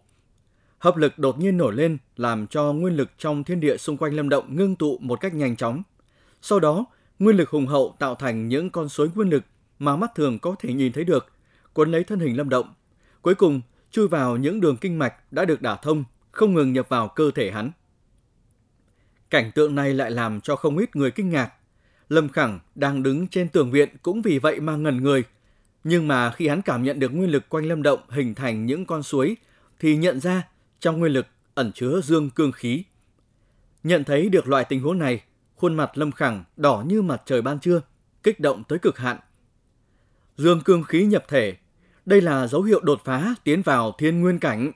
Hấp 0.79 0.97
lực 0.97 1.19
đột 1.19 1.39
nhiên 1.39 1.57
nổi 1.57 1.73
lên 1.73 1.97
làm 2.15 2.47
cho 2.47 2.73
nguyên 2.73 2.95
lực 2.95 3.09
trong 3.17 3.43
thiên 3.43 3.59
địa 3.59 3.77
xung 3.77 3.97
quanh 3.97 4.13
Lâm 4.13 4.29
Động 4.29 4.55
ngưng 4.55 4.75
tụ 4.75 4.97
một 5.01 5.21
cách 5.21 5.33
nhanh 5.33 5.55
chóng. 5.55 5.83
Sau 6.41 6.59
đó, 6.59 6.85
nguyên 7.19 7.37
lực 7.37 7.49
hùng 7.49 7.67
hậu 7.67 7.95
tạo 7.99 8.15
thành 8.15 8.47
những 8.47 8.69
con 8.69 8.89
suối 8.89 9.09
nguyên 9.15 9.29
lực 9.29 9.43
mà 9.79 9.95
mắt 9.95 10.15
thường 10.15 10.39
có 10.39 10.55
thể 10.59 10.73
nhìn 10.73 10.91
thấy 10.91 11.03
được, 11.03 11.27
cuốn 11.73 11.91
lấy 11.91 12.03
thân 12.03 12.19
hình 12.19 12.37
Lâm 12.37 12.49
Động. 12.49 12.73
Cuối 13.21 13.35
cùng, 13.35 13.61
chui 13.91 14.07
vào 14.07 14.37
những 14.37 14.61
đường 14.61 14.77
kinh 14.77 14.99
mạch 14.99 15.33
đã 15.33 15.45
được 15.45 15.61
đả 15.61 15.75
thông, 15.75 16.03
không 16.31 16.53
ngừng 16.53 16.73
nhập 16.73 16.89
vào 16.89 17.07
cơ 17.07 17.31
thể 17.35 17.51
hắn. 17.51 17.71
Cảnh 19.29 19.51
tượng 19.55 19.75
này 19.75 19.93
lại 19.93 20.11
làm 20.11 20.41
cho 20.41 20.55
không 20.55 20.77
ít 20.77 20.95
người 20.95 21.11
kinh 21.11 21.29
ngạc. 21.29 21.53
Lâm 22.09 22.29
Khẳng 22.29 22.59
đang 22.75 23.03
đứng 23.03 23.27
trên 23.27 23.49
tường 23.49 23.71
viện 23.71 23.89
cũng 24.01 24.21
vì 24.21 24.39
vậy 24.39 24.59
mà 24.59 24.75
ngẩn 24.75 25.03
người. 25.03 25.23
Nhưng 25.83 26.07
mà 26.07 26.31
khi 26.31 26.47
hắn 26.47 26.61
cảm 26.61 26.83
nhận 26.83 26.99
được 26.99 27.13
nguyên 27.13 27.31
lực 27.31 27.49
quanh 27.49 27.65
Lâm 27.65 27.83
Động 27.83 27.99
hình 28.09 28.35
thành 28.35 28.65
những 28.65 28.85
con 28.85 29.03
suối, 29.03 29.37
thì 29.79 29.95
nhận 29.95 30.19
ra 30.19 30.47
trong 30.79 30.99
nguyên 30.99 31.13
lực 31.13 31.25
ẩn 31.53 31.71
chứa 31.71 32.01
dương 32.03 32.29
cương 32.29 32.51
khí. 32.51 32.83
Nhận 33.83 34.03
thấy 34.03 34.29
được 34.29 34.47
loại 34.47 34.65
tình 34.65 34.81
huống 34.81 34.99
này, 34.99 35.23
khuôn 35.63 35.75
mặt 35.75 35.97
Lâm 35.97 36.11
Khẳng 36.11 36.43
đỏ 36.57 36.83
như 36.87 37.01
mặt 37.01 37.21
trời 37.25 37.41
ban 37.41 37.59
trưa, 37.59 37.81
kích 38.23 38.39
động 38.39 38.63
tới 38.67 38.79
cực 38.79 38.97
hạn. 38.97 39.17
Dương 40.37 40.61
cương 40.61 40.83
khí 40.83 41.05
nhập 41.05 41.25
thể, 41.27 41.55
đây 42.05 42.21
là 42.21 42.47
dấu 42.47 42.61
hiệu 42.61 42.79
đột 42.83 43.01
phá 43.05 43.35
tiến 43.43 43.61
vào 43.61 43.91
thiên 43.97 44.21
nguyên 44.21 44.39
cảnh. 44.39 44.71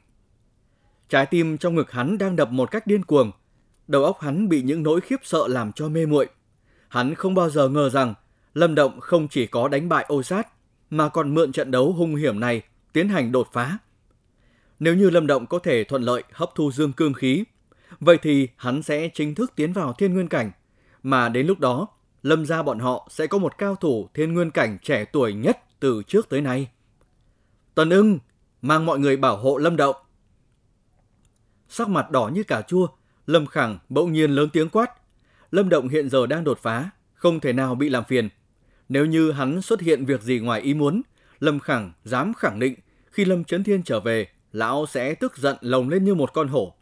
Trái 1.09 1.25
tim 1.25 1.57
trong 1.57 1.75
ngực 1.75 1.91
hắn 1.91 2.17
đang 2.17 2.35
đập 2.35 2.51
một 2.51 2.71
cách 2.71 2.87
điên 2.87 3.05
cuồng, 3.05 3.31
đầu 3.87 4.03
óc 4.03 4.19
hắn 4.21 4.49
bị 4.49 4.61
những 4.61 4.83
nỗi 4.83 5.01
khiếp 5.01 5.19
sợ 5.23 5.47
làm 5.47 5.71
cho 5.71 5.89
mê 5.89 6.05
muội. 6.05 6.27
Hắn 6.87 7.15
không 7.15 7.35
bao 7.35 7.49
giờ 7.49 7.69
ngờ 7.69 7.89
rằng 7.89 8.13
Lâm 8.53 8.75
Động 8.75 8.99
không 8.99 9.27
chỉ 9.27 9.47
có 9.47 9.67
đánh 9.67 9.89
bại 9.89 10.05
ô 10.07 10.23
sát, 10.23 10.47
mà 10.89 11.09
còn 11.09 11.33
mượn 11.33 11.51
trận 11.51 11.71
đấu 11.71 11.93
hung 11.93 12.15
hiểm 12.15 12.39
này 12.39 12.61
tiến 12.93 13.09
hành 13.09 13.31
đột 13.31 13.47
phá. 13.53 13.77
Nếu 14.79 14.95
như 14.95 15.09
Lâm 15.09 15.27
Động 15.27 15.45
có 15.45 15.59
thể 15.59 15.83
thuận 15.83 16.01
lợi 16.03 16.23
hấp 16.31 16.49
thu 16.55 16.71
dương 16.71 16.93
cương 16.93 17.13
khí, 17.13 17.43
vậy 17.99 18.17
thì 18.21 18.47
hắn 18.55 18.83
sẽ 18.83 19.09
chính 19.13 19.35
thức 19.35 19.51
tiến 19.55 19.73
vào 19.73 19.93
thiên 19.93 20.13
nguyên 20.13 20.29
cảnh, 20.29 20.51
mà 21.07 21.29
đến 21.29 21.47
lúc 21.47 21.59
đó, 21.59 21.87
Lâm 22.23 22.45
gia 22.45 22.63
bọn 22.63 22.79
họ 22.79 23.07
sẽ 23.11 23.27
có 23.27 23.37
một 23.37 23.57
cao 23.57 23.75
thủ 23.75 24.09
thiên 24.13 24.33
nguyên 24.33 24.51
cảnh 24.51 24.77
trẻ 24.81 25.05
tuổi 25.05 25.33
nhất 25.33 25.59
từ 25.79 26.03
trước 26.07 26.29
tới 26.29 26.41
nay. 26.41 26.69
Tần 27.75 27.89
ưng, 27.89 28.19
mang 28.61 28.85
mọi 28.85 28.99
người 28.99 29.17
bảo 29.17 29.37
hộ 29.37 29.57
Lâm 29.57 29.75
Động. 29.75 29.95
Sắc 31.69 31.89
mặt 31.89 32.11
đỏ 32.11 32.29
như 32.33 32.43
cà 32.43 32.61
chua, 32.61 32.87
Lâm 33.27 33.45
Khẳng 33.45 33.79
bỗng 33.89 34.13
nhiên 34.13 34.31
lớn 34.31 34.49
tiếng 34.53 34.69
quát. 34.69 34.91
Lâm 35.51 35.69
Động 35.69 35.87
hiện 35.87 36.09
giờ 36.09 36.27
đang 36.27 36.43
đột 36.43 36.59
phá, 36.61 36.89
không 37.13 37.39
thể 37.39 37.53
nào 37.53 37.75
bị 37.75 37.89
làm 37.89 38.03
phiền. 38.03 38.29
Nếu 38.89 39.05
như 39.05 39.31
hắn 39.31 39.61
xuất 39.61 39.81
hiện 39.81 40.05
việc 40.05 40.21
gì 40.21 40.39
ngoài 40.39 40.61
ý 40.61 40.73
muốn, 40.73 41.01
Lâm 41.39 41.59
Khẳng 41.59 41.91
dám 42.03 42.33
khẳng 42.33 42.59
định 42.59 42.75
khi 43.05 43.25
Lâm 43.25 43.43
Trấn 43.43 43.63
Thiên 43.63 43.83
trở 43.83 43.99
về, 43.99 44.27
lão 44.51 44.85
sẽ 44.85 45.15
tức 45.15 45.37
giận 45.37 45.57
lồng 45.61 45.89
lên 45.89 46.05
như 46.05 46.15
một 46.15 46.33
con 46.33 46.47
hổ. 46.47 46.73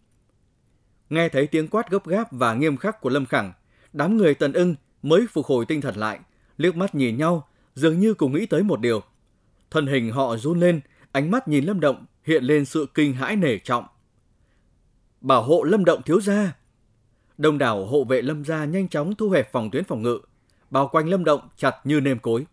Nghe 1.09 1.29
thấy 1.29 1.47
tiếng 1.47 1.67
quát 1.67 1.89
gấp 1.89 2.07
gáp 2.07 2.31
và 2.31 2.53
nghiêm 2.53 2.77
khắc 2.77 3.01
của 3.01 3.09
Lâm 3.09 3.25
Khẳng, 3.25 3.53
đám 3.95 4.17
người 4.17 4.33
tần 4.33 4.53
ưng 4.53 4.75
mới 5.03 5.27
phục 5.33 5.45
hồi 5.45 5.65
tinh 5.65 5.81
thần 5.81 5.95
lại, 5.97 6.19
liếc 6.57 6.75
mắt 6.75 6.95
nhìn 6.95 7.17
nhau, 7.17 7.47
dường 7.75 7.99
như 7.99 8.13
cùng 8.13 8.33
nghĩ 8.33 8.45
tới 8.45 8.63
một 8.63 8.81
điều. 8.81 9.01
Thân 9.71 9.87
hình 9.87 10.11
họ 10.11 10.37
run 10.37 10.59
lên, 10.59 10.81
ánh 11.11 11.31
mắt 11.31 11.47
nhìn 11.47 11.65
Lâm 11.65 11.79
Động 11.79 12.05
hiện 12.23 12.43
lên 12.43 12.65
sự 12.65 12.87
kinh 12.93 13.13
hãi 13.13 13.35
nể 13.35 13.57
trọng. 13.57 13.85
Bảo 15.21 15.43
hộ 15.43 15.63
Lâm 15.63 15.85
Động 15.85 16.01
thiếu 16.01 16.21
gia. 16.21 16.55
Đông 17.37 17.57
đảo 17.57 17.85
hộ 17.85 18.03
vệ 18.03 18.21
Lâm 18.21 18.45
gia 18.45 18.65
nhanh 18.65 18.87
chóng 18.87 19.15
thu 19.15 19.29
hẹp 19.29 19.51
phòng 19.51 19.71
tuyến 19.71 19.83
phòng 19.83 20.01
ngự, 20.01 20.19
bao 20.69 20.87
quanh 20.87 21.09
Lâm 21.09 21.23
Động 21.23 21.49
chặt 21.57 21.75
như 21.83 21.99
nêm 21.99 22.19
cối. 22.19 22.45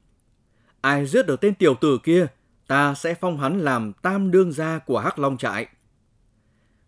Ai 0.81 1.07
giết 1.07 1.27
được 1.27 1.41
tên 1.41 1.55
tiểu 1.55 1.75
tử 1.75 1.99
kia, 2.03 2.27
ta 2.67 2.95
sẽ 2.95 3.15
phong 3.15 3.39
hắn 3.39 3.61
làm 3.61 3.93
tam 3.93 4.31
đương 4.31 4.53
gia 4.53 4.79
của 4.79 4.99
Hắc 4.99 5.19
Long 5.19 5.37
trại. 5.37 5.67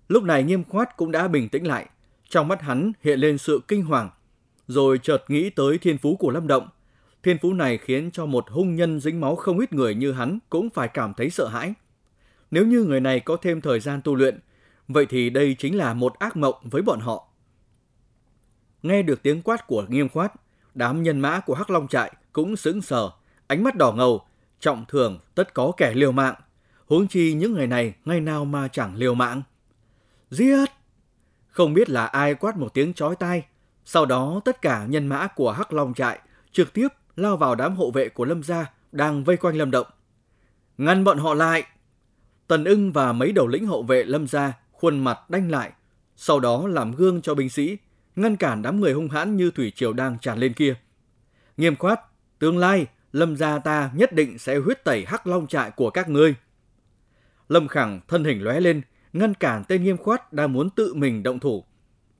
Lúc 0.08 0.23
này 0.23 0.42
Nghiêm 0.42 0.64
Khoát 0.64 0.96
cũng 0.96 1.12
đã 1.12 1.28
bình 1.28 1.49
tĩnh 1.49 1.66
lại, 1.66 1.87
trong 2.28 2.49
mắt 2.49 2.62
hắn 2.62 2.92
hiện 3.02 3.20
lên 3.20 3.38
sự 3.38 3.61
kinh 3.68 3.84
hoàng, 3.84 4.11
rồi 4.68 4.99
chợt 5.02 5.25
nghĩ 5.28 5.50
tới 5.50 5.78
thiên 5.78 5.99
phú 5.99 6.16
của 6.16 6.30
Lâm 6.30 6.47
Động. 6.47 6.68
Thiên 7.23 7.38
phú 7.38 7.52
này 7.52 7.78
khiến 7.78 8.11
cho 8.11 8.26
một 8.26 8.50
hung 8.50 8.76
nhân 8.76 9.00
dính 9.00 9.21
máu 9.21 9.37
không 9.37 9.59
ít 9.59 9.73
người 9.73 9.94
như 9.94 10.12
hắn 10.12 10.38
cũng 10.50 10.71
phải 10.71 10.88
cảm 10.88 11.14
thấy 11.14 11.30
sợ 11.30 11.49
hãi. 11.49 11.75
Nếu 12.50 12.66
như 12.66 12.85
người 12.85 13.00
này 13.00 13.21
có 13.21 13.37
thêm 13.37 13.61
thời 13.61 13.80
gian 13.80 14.00
tu 14.04 14.14
luyện, 14.14 14.40
vậy 14.88 15.06
thì 15.06 15.30
đây 15.30 15.56
chính 15.59 15.76
là 15.76 15.94
một 15.94 16.18
ác 16.18 16.37
mộng 16.37 16.54
với 16.62 16.83
bọn 16.83 17.00
họ. 17.00 17.28
Nghe 18.83 19.02
được 19.02 19.23
tiếng 19.23 19.42
quát 19.42 19.66
của 19.66 19.87
Nghiêm 19.88 20.09
Khoát, 20.09 20.33
đám 20.75 21.02
nhân 21.02 21.21
mã 21.21 21.40
của 21.40 21.54
Hắc 21.54 21.71
Long 21.71 21.88
trại 21.88 22.12
cũng 22.33 22.56
sững 22.56 22.83
sờ, 22.83 23.11
ánh 23.47 23.64
mắt 23.64 23.76
đỏ 23.76 23.92
ngầu, 23.92 24.23
trọng 24.61 24.85
thường 24.88 25.18
tất 25.35 25.54
có 25.54 25.73
kẻ 25.76 25.92
liều 25.94 26.12
mạng. 26.12 26.35
Huống 26.87 27.06
chi 27.06 27.35
những 27.35 27.52
người 27.52 27.66
này 27.66 27.94
ngày 28.04 28.21
nào 28.21 28.44
mà 28.44 28.68
chẳng 28.68 28.97
liều 28.97 29.14
mạng. 29.14 29.42
Giết! 30.30 30.71
Không 31.49 31.75
biết 31.75 31.90
là 31.90 32.06
ai 32.06 32.35
quát 32.35 32.56
một 32.56 32.75
tiếng 32.75 32.94
chói 32.94 33.16
tai, 33.16 33.44
sau 33.85 34.07
đó 34.07 34.41
tất 34.45 34.62
cả 34.62 34.87
nhân 34.88 35.07
mã 35.07 35.26
của 35.26 35.53
Hắc 35.53 35.73
Long 35.73 35.95
trại 35.95 36.19
trực 36.53 36.73
tiếp 36.73 36.88
lao 37.17 37.37
vào 37.37 37.55
đám 37.55 37.76
hộ 37.76 37.91
vệ 37.91 38.09
của 38.09 38.25
Lâm 38.25 38.43
gia 38.43 38.71
đang 38.93 39.25
vây 39.25 39.37
quanh 39.37 39.57
Lâm 39.57 39.71
Động. 39.71 39.87
Ngăn 40.79 41.05
bọn 41.05 41.19
họ 41.19 41.35
lại! 41.35 41.64
Tần 42.47 42.64
ưng 42.64 42.93
và 42.93 43.12
mấy 43.12 43.33
đầu 43.33 43.47
lĩnh 43.47 43.67
hộ 43.67 43.83
vệ 43.83 44.05
Lâm 44.05 44.26
gia 44.26 44.53
khuôn 44.73 45.05
mặt 45.05 45.31
đanh 45.31 45.50
lại, 45.50 45.73
sau 46.17 46.41
đó 46.41 46.67
làm 46.67 46.93
gương 46.93 47.23
cho 47.23 47.35
binh 47.35 47.50
sĩ, 47.50 47.76
ngăn 48.17 48.37
cản 48.37 48.62
đám 48.62 48.81
người 48.81 48.93
hung 48.93 49.09
hãn 49.09 49.37
như 49.37 49.50
thủy 49.50 49.73
triều 49.76 49.93
đang 49.93 50.19
tràn 50.19 50.38
lên 50.38 50.53
kia. 50.53 50.75
Nghiêm 51.57 51.76
khoát, 51.76 52.00
tương 52.38 52.59
lai 52.59 52.87
Lâm 53.12 53.37
gia 53.37 53.59
ta 53.59 53.91
nhất 53.95 54.12
định 54.12 54.38
sẽ 54.38 54.57
huyết 54.57 54.85
tẩy 54.85 55.05
hắc 55.05 55.26
long 55.26 55.47
trại 55.47 55.71
của 55.71 55.91
các 55.91 56.09
ngươi. 56.09 56.35
Lâm 57.49 57.69
Khẳng 57.69 58.00
thân 58.09 58.25
hình 58.25 58.43
lóe 58.43 58.61
lên, 58.61 58.83
ngăn 59.12 59.35
cản 59.35 59.64
tên 59.69 59.85
nghiêm 59.85 59.97
khoát 59.97 60.33
đang 60.33 60.53
muốn 60.53 60.71
tự 60.71 60.95
mình 60.95 61.23
động 61.23 61.41
thủ. 61.41 61.64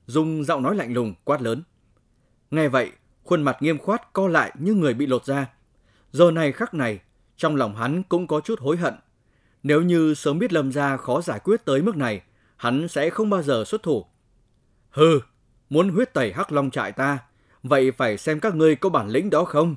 Dùng 0.05 0.43
giọng 0.43 0.63
nói 0.63 0.75
lạnh 0.75 0.93
lùng 0.93 1.13
quát 1.23 1.41
lớn. 1.41 1.63
Nghe 2.51 2.67
vậy, 2.67 2.91
khuôn 3.23 3.43
mặt 3.43 3.57
nghiêm 3.61 3.77
khoát 3.77 4.13
co 4.13 4.27
lại 4.27 4.51
như 4.59 4.73
người 4.73 4.93
bị 4.93 5.05
lột 5.05 5.25
ra. 5.25 5.47
Giờ 6.11 6.31
này 6.31 6.51
khắc 6.51 6.73
này, 6.73 6.99
trong 7.37 7.55
lòng 7.55 7.75
hắn 7.75 8.03
cũng 8.03 8.27
có 8.27 8.41
chút 8.41 8.59
hối 8.59 8.77
hận. 8.77 8.93
Nếu 9.63 9.81
như 9.81 10.13
sớm 10.13 10.39
biết 10.39 10.53
Lâm 10.53 10.71
gia 10.71 10.97
khó 10.97 11.21
giải 11.21 11.39
quyết 11.39 11.65
tới 11.65 11.81
mức 11.81 11.95
này, 11.95 12.21
hắn 12.57 12.87
sẽ 12.87 13.09
không 13.09 13.29
bao 13.29 13.43
giờ 13.43 13.63
xuất 13.67 13.83
thủ. 13.83 14.05
Hừ, 14.89 15.19
muốn 15.69 15.89
huyết 15.89 16.13
tẩy 16.13 16.33
hắc 16.33 16.51
long 16.51 16.71
trại 16.71 16.91
ta, 16.91 17.19
vậy 17.63 17.91
phải 17.91 18.17
xem 18.17 18.39
các 18.39 18.55
ngươi 18.55 18.75
có 18.75 18.89
bản 18.89 19.09
lĩnh 19.09 19.29
đó 19.29 19.43
không? 19.43 19.75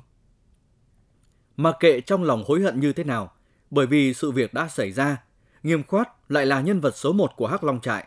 Mặc 1.56 1.76
kệ 1.80 2.00
trong 2.00 2.24
lòng 2.24 2.44
hối 2.46 2.62
hận 2.62 2.80
như 2.80 2.92
thế 2.92 3.04
nào, 3.04 3.32
bởi 3.70 3.86
vì 3.86 4.14
sự 4.14 4.30
việc 4.30 4.54
đã 4.54 4.68
xảy 4.68 4.92
ra, 4.92 5.22
nghiêm 5.62 5.82
khoát 5.82 6.08
lại 6.28 6.46
là 6.46 6.60
nhân 6.60 6.80
vật 6.80 6.96
số 6.96 7.12
một 7.12 7.30
của 7.36 7.46
hắc 7.46 7.64
long 7.64 7.80
trại. 7.80 8.06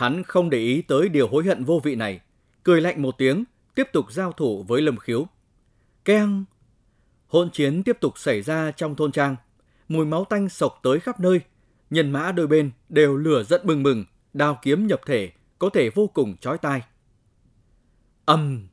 Hắn 0.00 0.22
không 0.22 0.50
để 0.50 0.58
ý 0.58 0.82
tới 0.82 1.08
điều 1.08 1.28
hối 1.28 1.44
hận 1.44 1.64
vô 1.64 1.80
vị 1.84 1.94
này, 1.94 2.20
cười 2.62 2.80
lạnh 2.80 3.02
một 3.02 3.18
tiếng, 3.18 3.44
tiếp 3.74 3.88
tục 3.92 4.12
giao 4.12 4.32
thủ 4.32 4.64
với 4.68 4.82
lâm 4.82 4.96
khiếu. 4.96 5.26
Keng! 6.04 6.44
hỗn 7.26 7.50
chiến 7.50 7.82
tiếp 7.82 7.96
tục 8.00 8.18
xảy 8.18 8.42
ra 8.42 8.70
trong 8.70 8.96
thôn 8.96 9.12
trang. 9.12 9.36
Mùi 9.88 10.06
máu 10.06 10.24
tanh 10.24 10.48
sộc 10.48 10.80
tới 10.82 11.00
khắp 11.00 11.20
nơi, 11.20 11.40
nhân 11.90 12.10
mã 12.10 12.32
đôi 12.32 12.46
bên 12.46 12.70
đều 12.88 13.16
lửa 13.16 13.42
giận 13.42 13.60
bừng 13.64 13.82
bừng, 13.82 14.04
đao 14.32 14.58
kiếm 14.62 14.86
nhập 14.86 15.00
thể, 15.06 15.30
có 15.58 15.70
thể 15.70 15.90
vô 15.90 16.06
cùng 16.06 16.36
chói 16.36 16.58
tai. 16.58 16.82
Âm! 18.24 18.68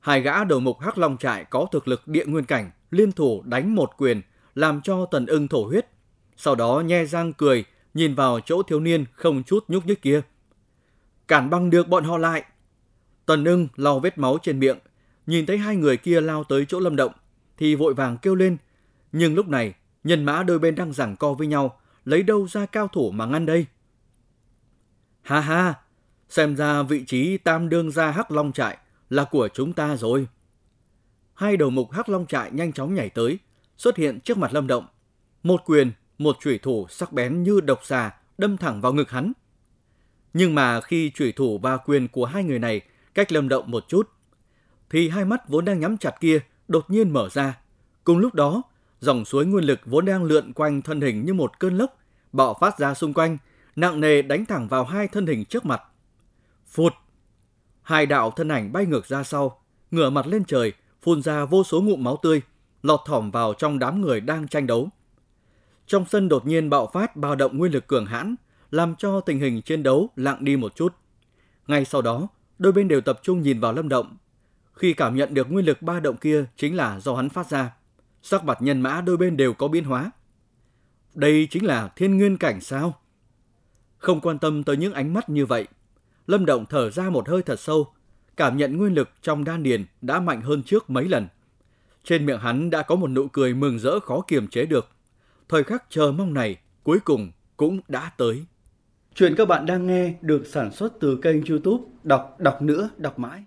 Hai 0.00 0.20
gã 0.20 0.44
đầu 0.44 0.60
mục 0.60 0.80
Hắc 0.80 0.98
Long 0.98 1.16
trại 1.16 1.44
có 1.44 1.66
thực 1.72 1.88
lực 1.88 2.08
địa 2.08 2.24
nguyên 2.26 2.44
cảnh, 2.44 2.70
liên 2.90 3.12
thủ 3.12 3.42
đánh 3.44 3.74
một 3.74 3.90
quyền, 3.96 4.20
làm 4.54 4.80
cho 4.82 5.06
Tần 5.06 5.26
ưng 5.26 5.48
thổ 5.48 5.64
huyết. 5.64 5.86
Sau 6.36 6.54
đó 6.54 6.80
nhe 6.80 7.04
răng 7.04 7.32
cười, 7.32 7.64
nhìn 7.94 8.14
vào 8.14 8.40
chỗ 8.40 8.62
thiếu 8.62 8.80
niên 8.80 9.04
không 9.12 9.42
chút 9.42 9.64
nhúc 9.68 9.86
nhích 9.86 10.02
kia. 10.02 10.22
Cản 11.28 11.50
băng 11.50 11.70
được 11.70 11.88
bọn 11.88 12.04
họ 12.04 12.18
lại. 12.18 12.44
Tần 13.26 13.44
ưng 13.44 13.68
lau 13.76 14.00
vết 14.00 14.18
máu 14.18 14.38
trên 14.42 14.58
miệng, 14.58 14.78
nhìn 15.26 15.46
thấy 15.46 15.58
hai 15.58 15.76
người 15.76 15.96
kia 15.96 16.20
lao 16.20 16.44
tới 16.44 16.64
chỗ 16.68 16.80
lâm 16.80 16.96
động, 16.96 17.12
thì 17.56 17.74
vội 17.74 17.94
vàng 17.94 18.18
kêu 18.22 18.34
lên. 18.34 18.56
Nhưng 19.12 19.34
lúc 19.34 19.48
này, 19.48 19.74
nhân 20.04 20.24
mã 20.24 20.42
đôi 20.42 20.58
bên 20.58 20.74
đang 20.74 20.92
giằng 20.92 21.16
co 21.16 21.32
với 21.32 21.46
nhau, 21.46 21.80
lấy 22.04 22.22
đâu 22.22 22.48
ra 22.48 22.66
cao 22.66 22.88
thủ 22.88 23.10
mà 23.10 23.26
ngăn 23.26 23.46
đây? 23.46 23.66
Ha 25.22 25.40
ha, 25.40 25.74
Xem 26.32 26.56
ra 26.56 26.82
vị 26.82 27.04
trí 27.06 27.38
tam 27.38 27.68
đương 27.68 27.90
gia 27.90 28.10
Hắc 28.10 28.30
Long 28.30 28.52
Trại 28.52 28.78
là 29.10 29.24
của 29.24 29.48
chúng 29.54 29.72
ta 29.72 29.96
rồi. 29.96 30.28
Hai 31.34 31.56
đầu 31.56 31.70
mục 31.70 31.92
Hắc 31.92 32.08
Long 32.08 32.26
Trại 32.26 32.50
nhanh 32.50 32.72
chóng 32.72 32.94
nhảy 32.94 33.10
tới, 33.10 33.38
xuất 33.76 33.96
hiện 33.96 34.20
trước 34.20 34.38
mặt 34.38 34.52
Lâm 34.54 34.66
Động. 34.66 34.86
Một 35.42 35.62
quyền, 35.66 35.92
một 36.22 36.36
chủy 36.40 36.58
thủ 36.58 36.86
sắc 36.90 37.12
bén 37.12 37.42
như 37.42 37.60
độc 37.60 37.80
xà 37.84 38.10
đâm 38.38 38.56
thẳng 38.56 38.80
vào 38.80 38.92
ngực 38.92 39.10
hắn. 39.10 39.32
Nhưng 40.34 40.54
mà 40.54 40.80
khi 40.80 41.10
chủy 41.10 41.32
thủ 41.32 41.58
và 41.58 41.76
quyền 41.76 42.08
của 42.08 42.24
hai 42.24 42.44
người 42.44 42.58
này 42.58 42.80
cách 43.14 43.32
Lâm 43.32 43.48
Động 43.48 43.70
một 43.70 43.84
chút, 43.88 44.08
thì 44.90 45.08
hai 45.08 45.24
mắt 45.24 45.48
vốn 45.48 45.64
đang 45.64 45.80
nhắm 45.80 45.98
chặt 45.98 46.14
kia 46.20 46.40
đột 46.68 46.90
nhiên 46.90 47.10
mở 47.10 47.28
ra. 47.28 47.58
Cùng 48.04 48.18
lúc 48.18 48.34
đó, 48.34 48.62
dòng 49.00 49.24
suối 49.24 49.46
nguyên 49.46 49.64
lực 49.64 49.80
vốn 49.84 50.04
đang 50.04 50.24
lượn 50.24 50.52
quanh 50.52 50.82
thân 50.82 51.00
hình 51.00 51.24
như 51.24 51.34
một 51.34 51.58
cơn 51.58 51.78
lốc, 51.78 51.98
bạo 52.32 52.56
phát 52.60 52.78
ra 52.78 52.94
xung 52.94 53.14
quanh, 53.14 53.38
nặng 53.76 54.00
nề 54.00 54.22
đánh 54.22 54.46
thẳng 54.46 54.68
vào 54.68 54.84
hai 54.84 55.08
thân 55.08 55.26
hình 55.26 55.44
trước 55.44 55.66
mặt. 55.66 55.82
Phụt! 56.66 56.92
Hai 57.82 58.06
đạo 58.06 58.30
thân 58.30 58.48
ảnh 58.48 58.72
bay 58.72 58.86
ngược 58.86 59.06
ra 59.06 59.22
sau, 59.22 59.60
ngửa 59.90 60.10
mặt 60.10 60.26
lên 60.26 60.44
trời, 60.44 60.72
phun 61.02 61.22
ra 61.22 61.44
vô 61.44 61.64
số 61.64 61.80
ngụm 61.80 62.04
máu 62.04 62.18
tươi, 62.22 62.42
lọt 62.82 63.00
thỏm 63.06 63.30
vào 63.30 63.54
trong 63.54 63.78
đám 63.78 64.00
người 64.00 64.20
đang 64.20 64.48
tranh 64.48 64.66
đấu. 64.66 64.88
Trong 65.92 66.04
sân 66.08 66.28
đột 66.28 66.46
nhiên 66.46 66.70
bạo 66.70 66.90
phát 66.92 67.16
bao 67.16 67.34
động 67.34 67.58
nguyên 67.58 67.72
lực 67.72 67.86
cường 67.86 68.06
hãn, 68.06 68.34
làm 68.70 68.94
cho 68.96 69.20
tình 69.20 69.40
hình 69.40 69.62
chiến 69.62 69.82
đấu 69.82 70.08
lặng 70.16 70.44
đi 70.44 70.56
một 70.56 70.76
chút. 70.76 70.94
Ngay 71.66 71.84
sau 71.84 72.02
đó, 72.02 72.28
đôi 72.58 72.72
bên 72.72 72.88
đều 72.88 73.00
tập 73.00 73.20
trung 73.22 73.42
nhìn 73.42 73.60
vào 73.60 73.72
Lâm 73.72 73.88
Động. 73.88 74.16
Khi 74.72 74.92
cảm 74.92 75.16
nhận 75.16 75.34
được 75.34 75.50
nguyên 75.50 75.66
lực 75.66 75.82
ba 75.82 76.00
động 76.00 76.16
kia 76.16 76.44
chính 76.56 76.76
là 76.76 77.00
do 77.00 77.14
hắn 77.14 77.28
phát 77.28 77.50
ra, 77.50 77.74
sắc 78.22 78.44
mặt 78.44 78.62
nhân 78.62 78.80
mã 78.80 79.00
đôi 79.00 79.16
bên 79.16 79.36
đều 79.36 79.54
có 79.54 79.68
biến 79.68 79.84
hóa. 79.84 80.10
Đây 81.14 81.48
chính 81.50 81.64
là 81.64 81.88
thiên 81.96 82.16
nguyên 82.16 82.38
cảnh 82.38 82.60
sao? 82.60 82.94
Không 83.98 84.20
quan 84.20 84.38
tâm 84.38 84.64
tới 84.64 84.76
những 84.76 84.92
ánh 84.92 85.14
mắt 85.14 85.28
như 85.28 85.46
vậy, 85.46 85.66
Lâm 86.26 86.46
Động 86.46 86.66
thở 86.66 86.90
ra 86.90 87.10
một 87.10 87.28
hơi 87.28 87.42
thật 87.42 87.60
sâu, 87.60 87.92
cảm 88.36 88.56
nhận 88.56 88.76
nguyên 88.76 88.94
lực 88.94 89.10
trong 89.22 89.44
đan 89.44 89.62
điền 89.62 89.84
đã 90.02 90.20
mạnh 90.20 90.42
hơn 90.42 90.62
trước 90.62 90.90
mấy 90.90 91.08
lần. 91.08 91.26
Trên 92.04 92.26
miệng 92.26 92.40
hắn 92.40 92.70
đã 92.70 92.82
có 92.82 92.94
một 92.94 93.10
nụ 93.10 93.28
cười 93.28 93.54
mừng 93.54 93.78
rỡ 93.78 94.00
khó 94.00 94.20
kiềm 94.20 94.48
chế 94.48 94.66
được. 94.66 94.88
Thời 95.52 95.64
khắc 95.64 95.84
chờ 95.90 96.12
mong 96.12 96.34
này 96.34 96.56
cuối 96.82 97.00
cùng 97.04 97.30
cũng 97.56 97.80
đã 97.88 98.12
tới. 98.16 98.44
Chuyện 99.14 99.34
các 99.36 99.48
bạn 99.48 99.66
đang 99.66 99.86
nghe 99.86 100.14
được 100.20 100.46
sản 100.46 100.72
xuất 100.72 100.92
từ 101.00 101.18
kênh 101.22 101.44
youtube 101.44 101.84
Đọc 102.02 102.36
Đọc 102.38 102.62
Nữa, 102.62 102.90
Đọc 102.96 103.18
Mãi. 103.18 103.44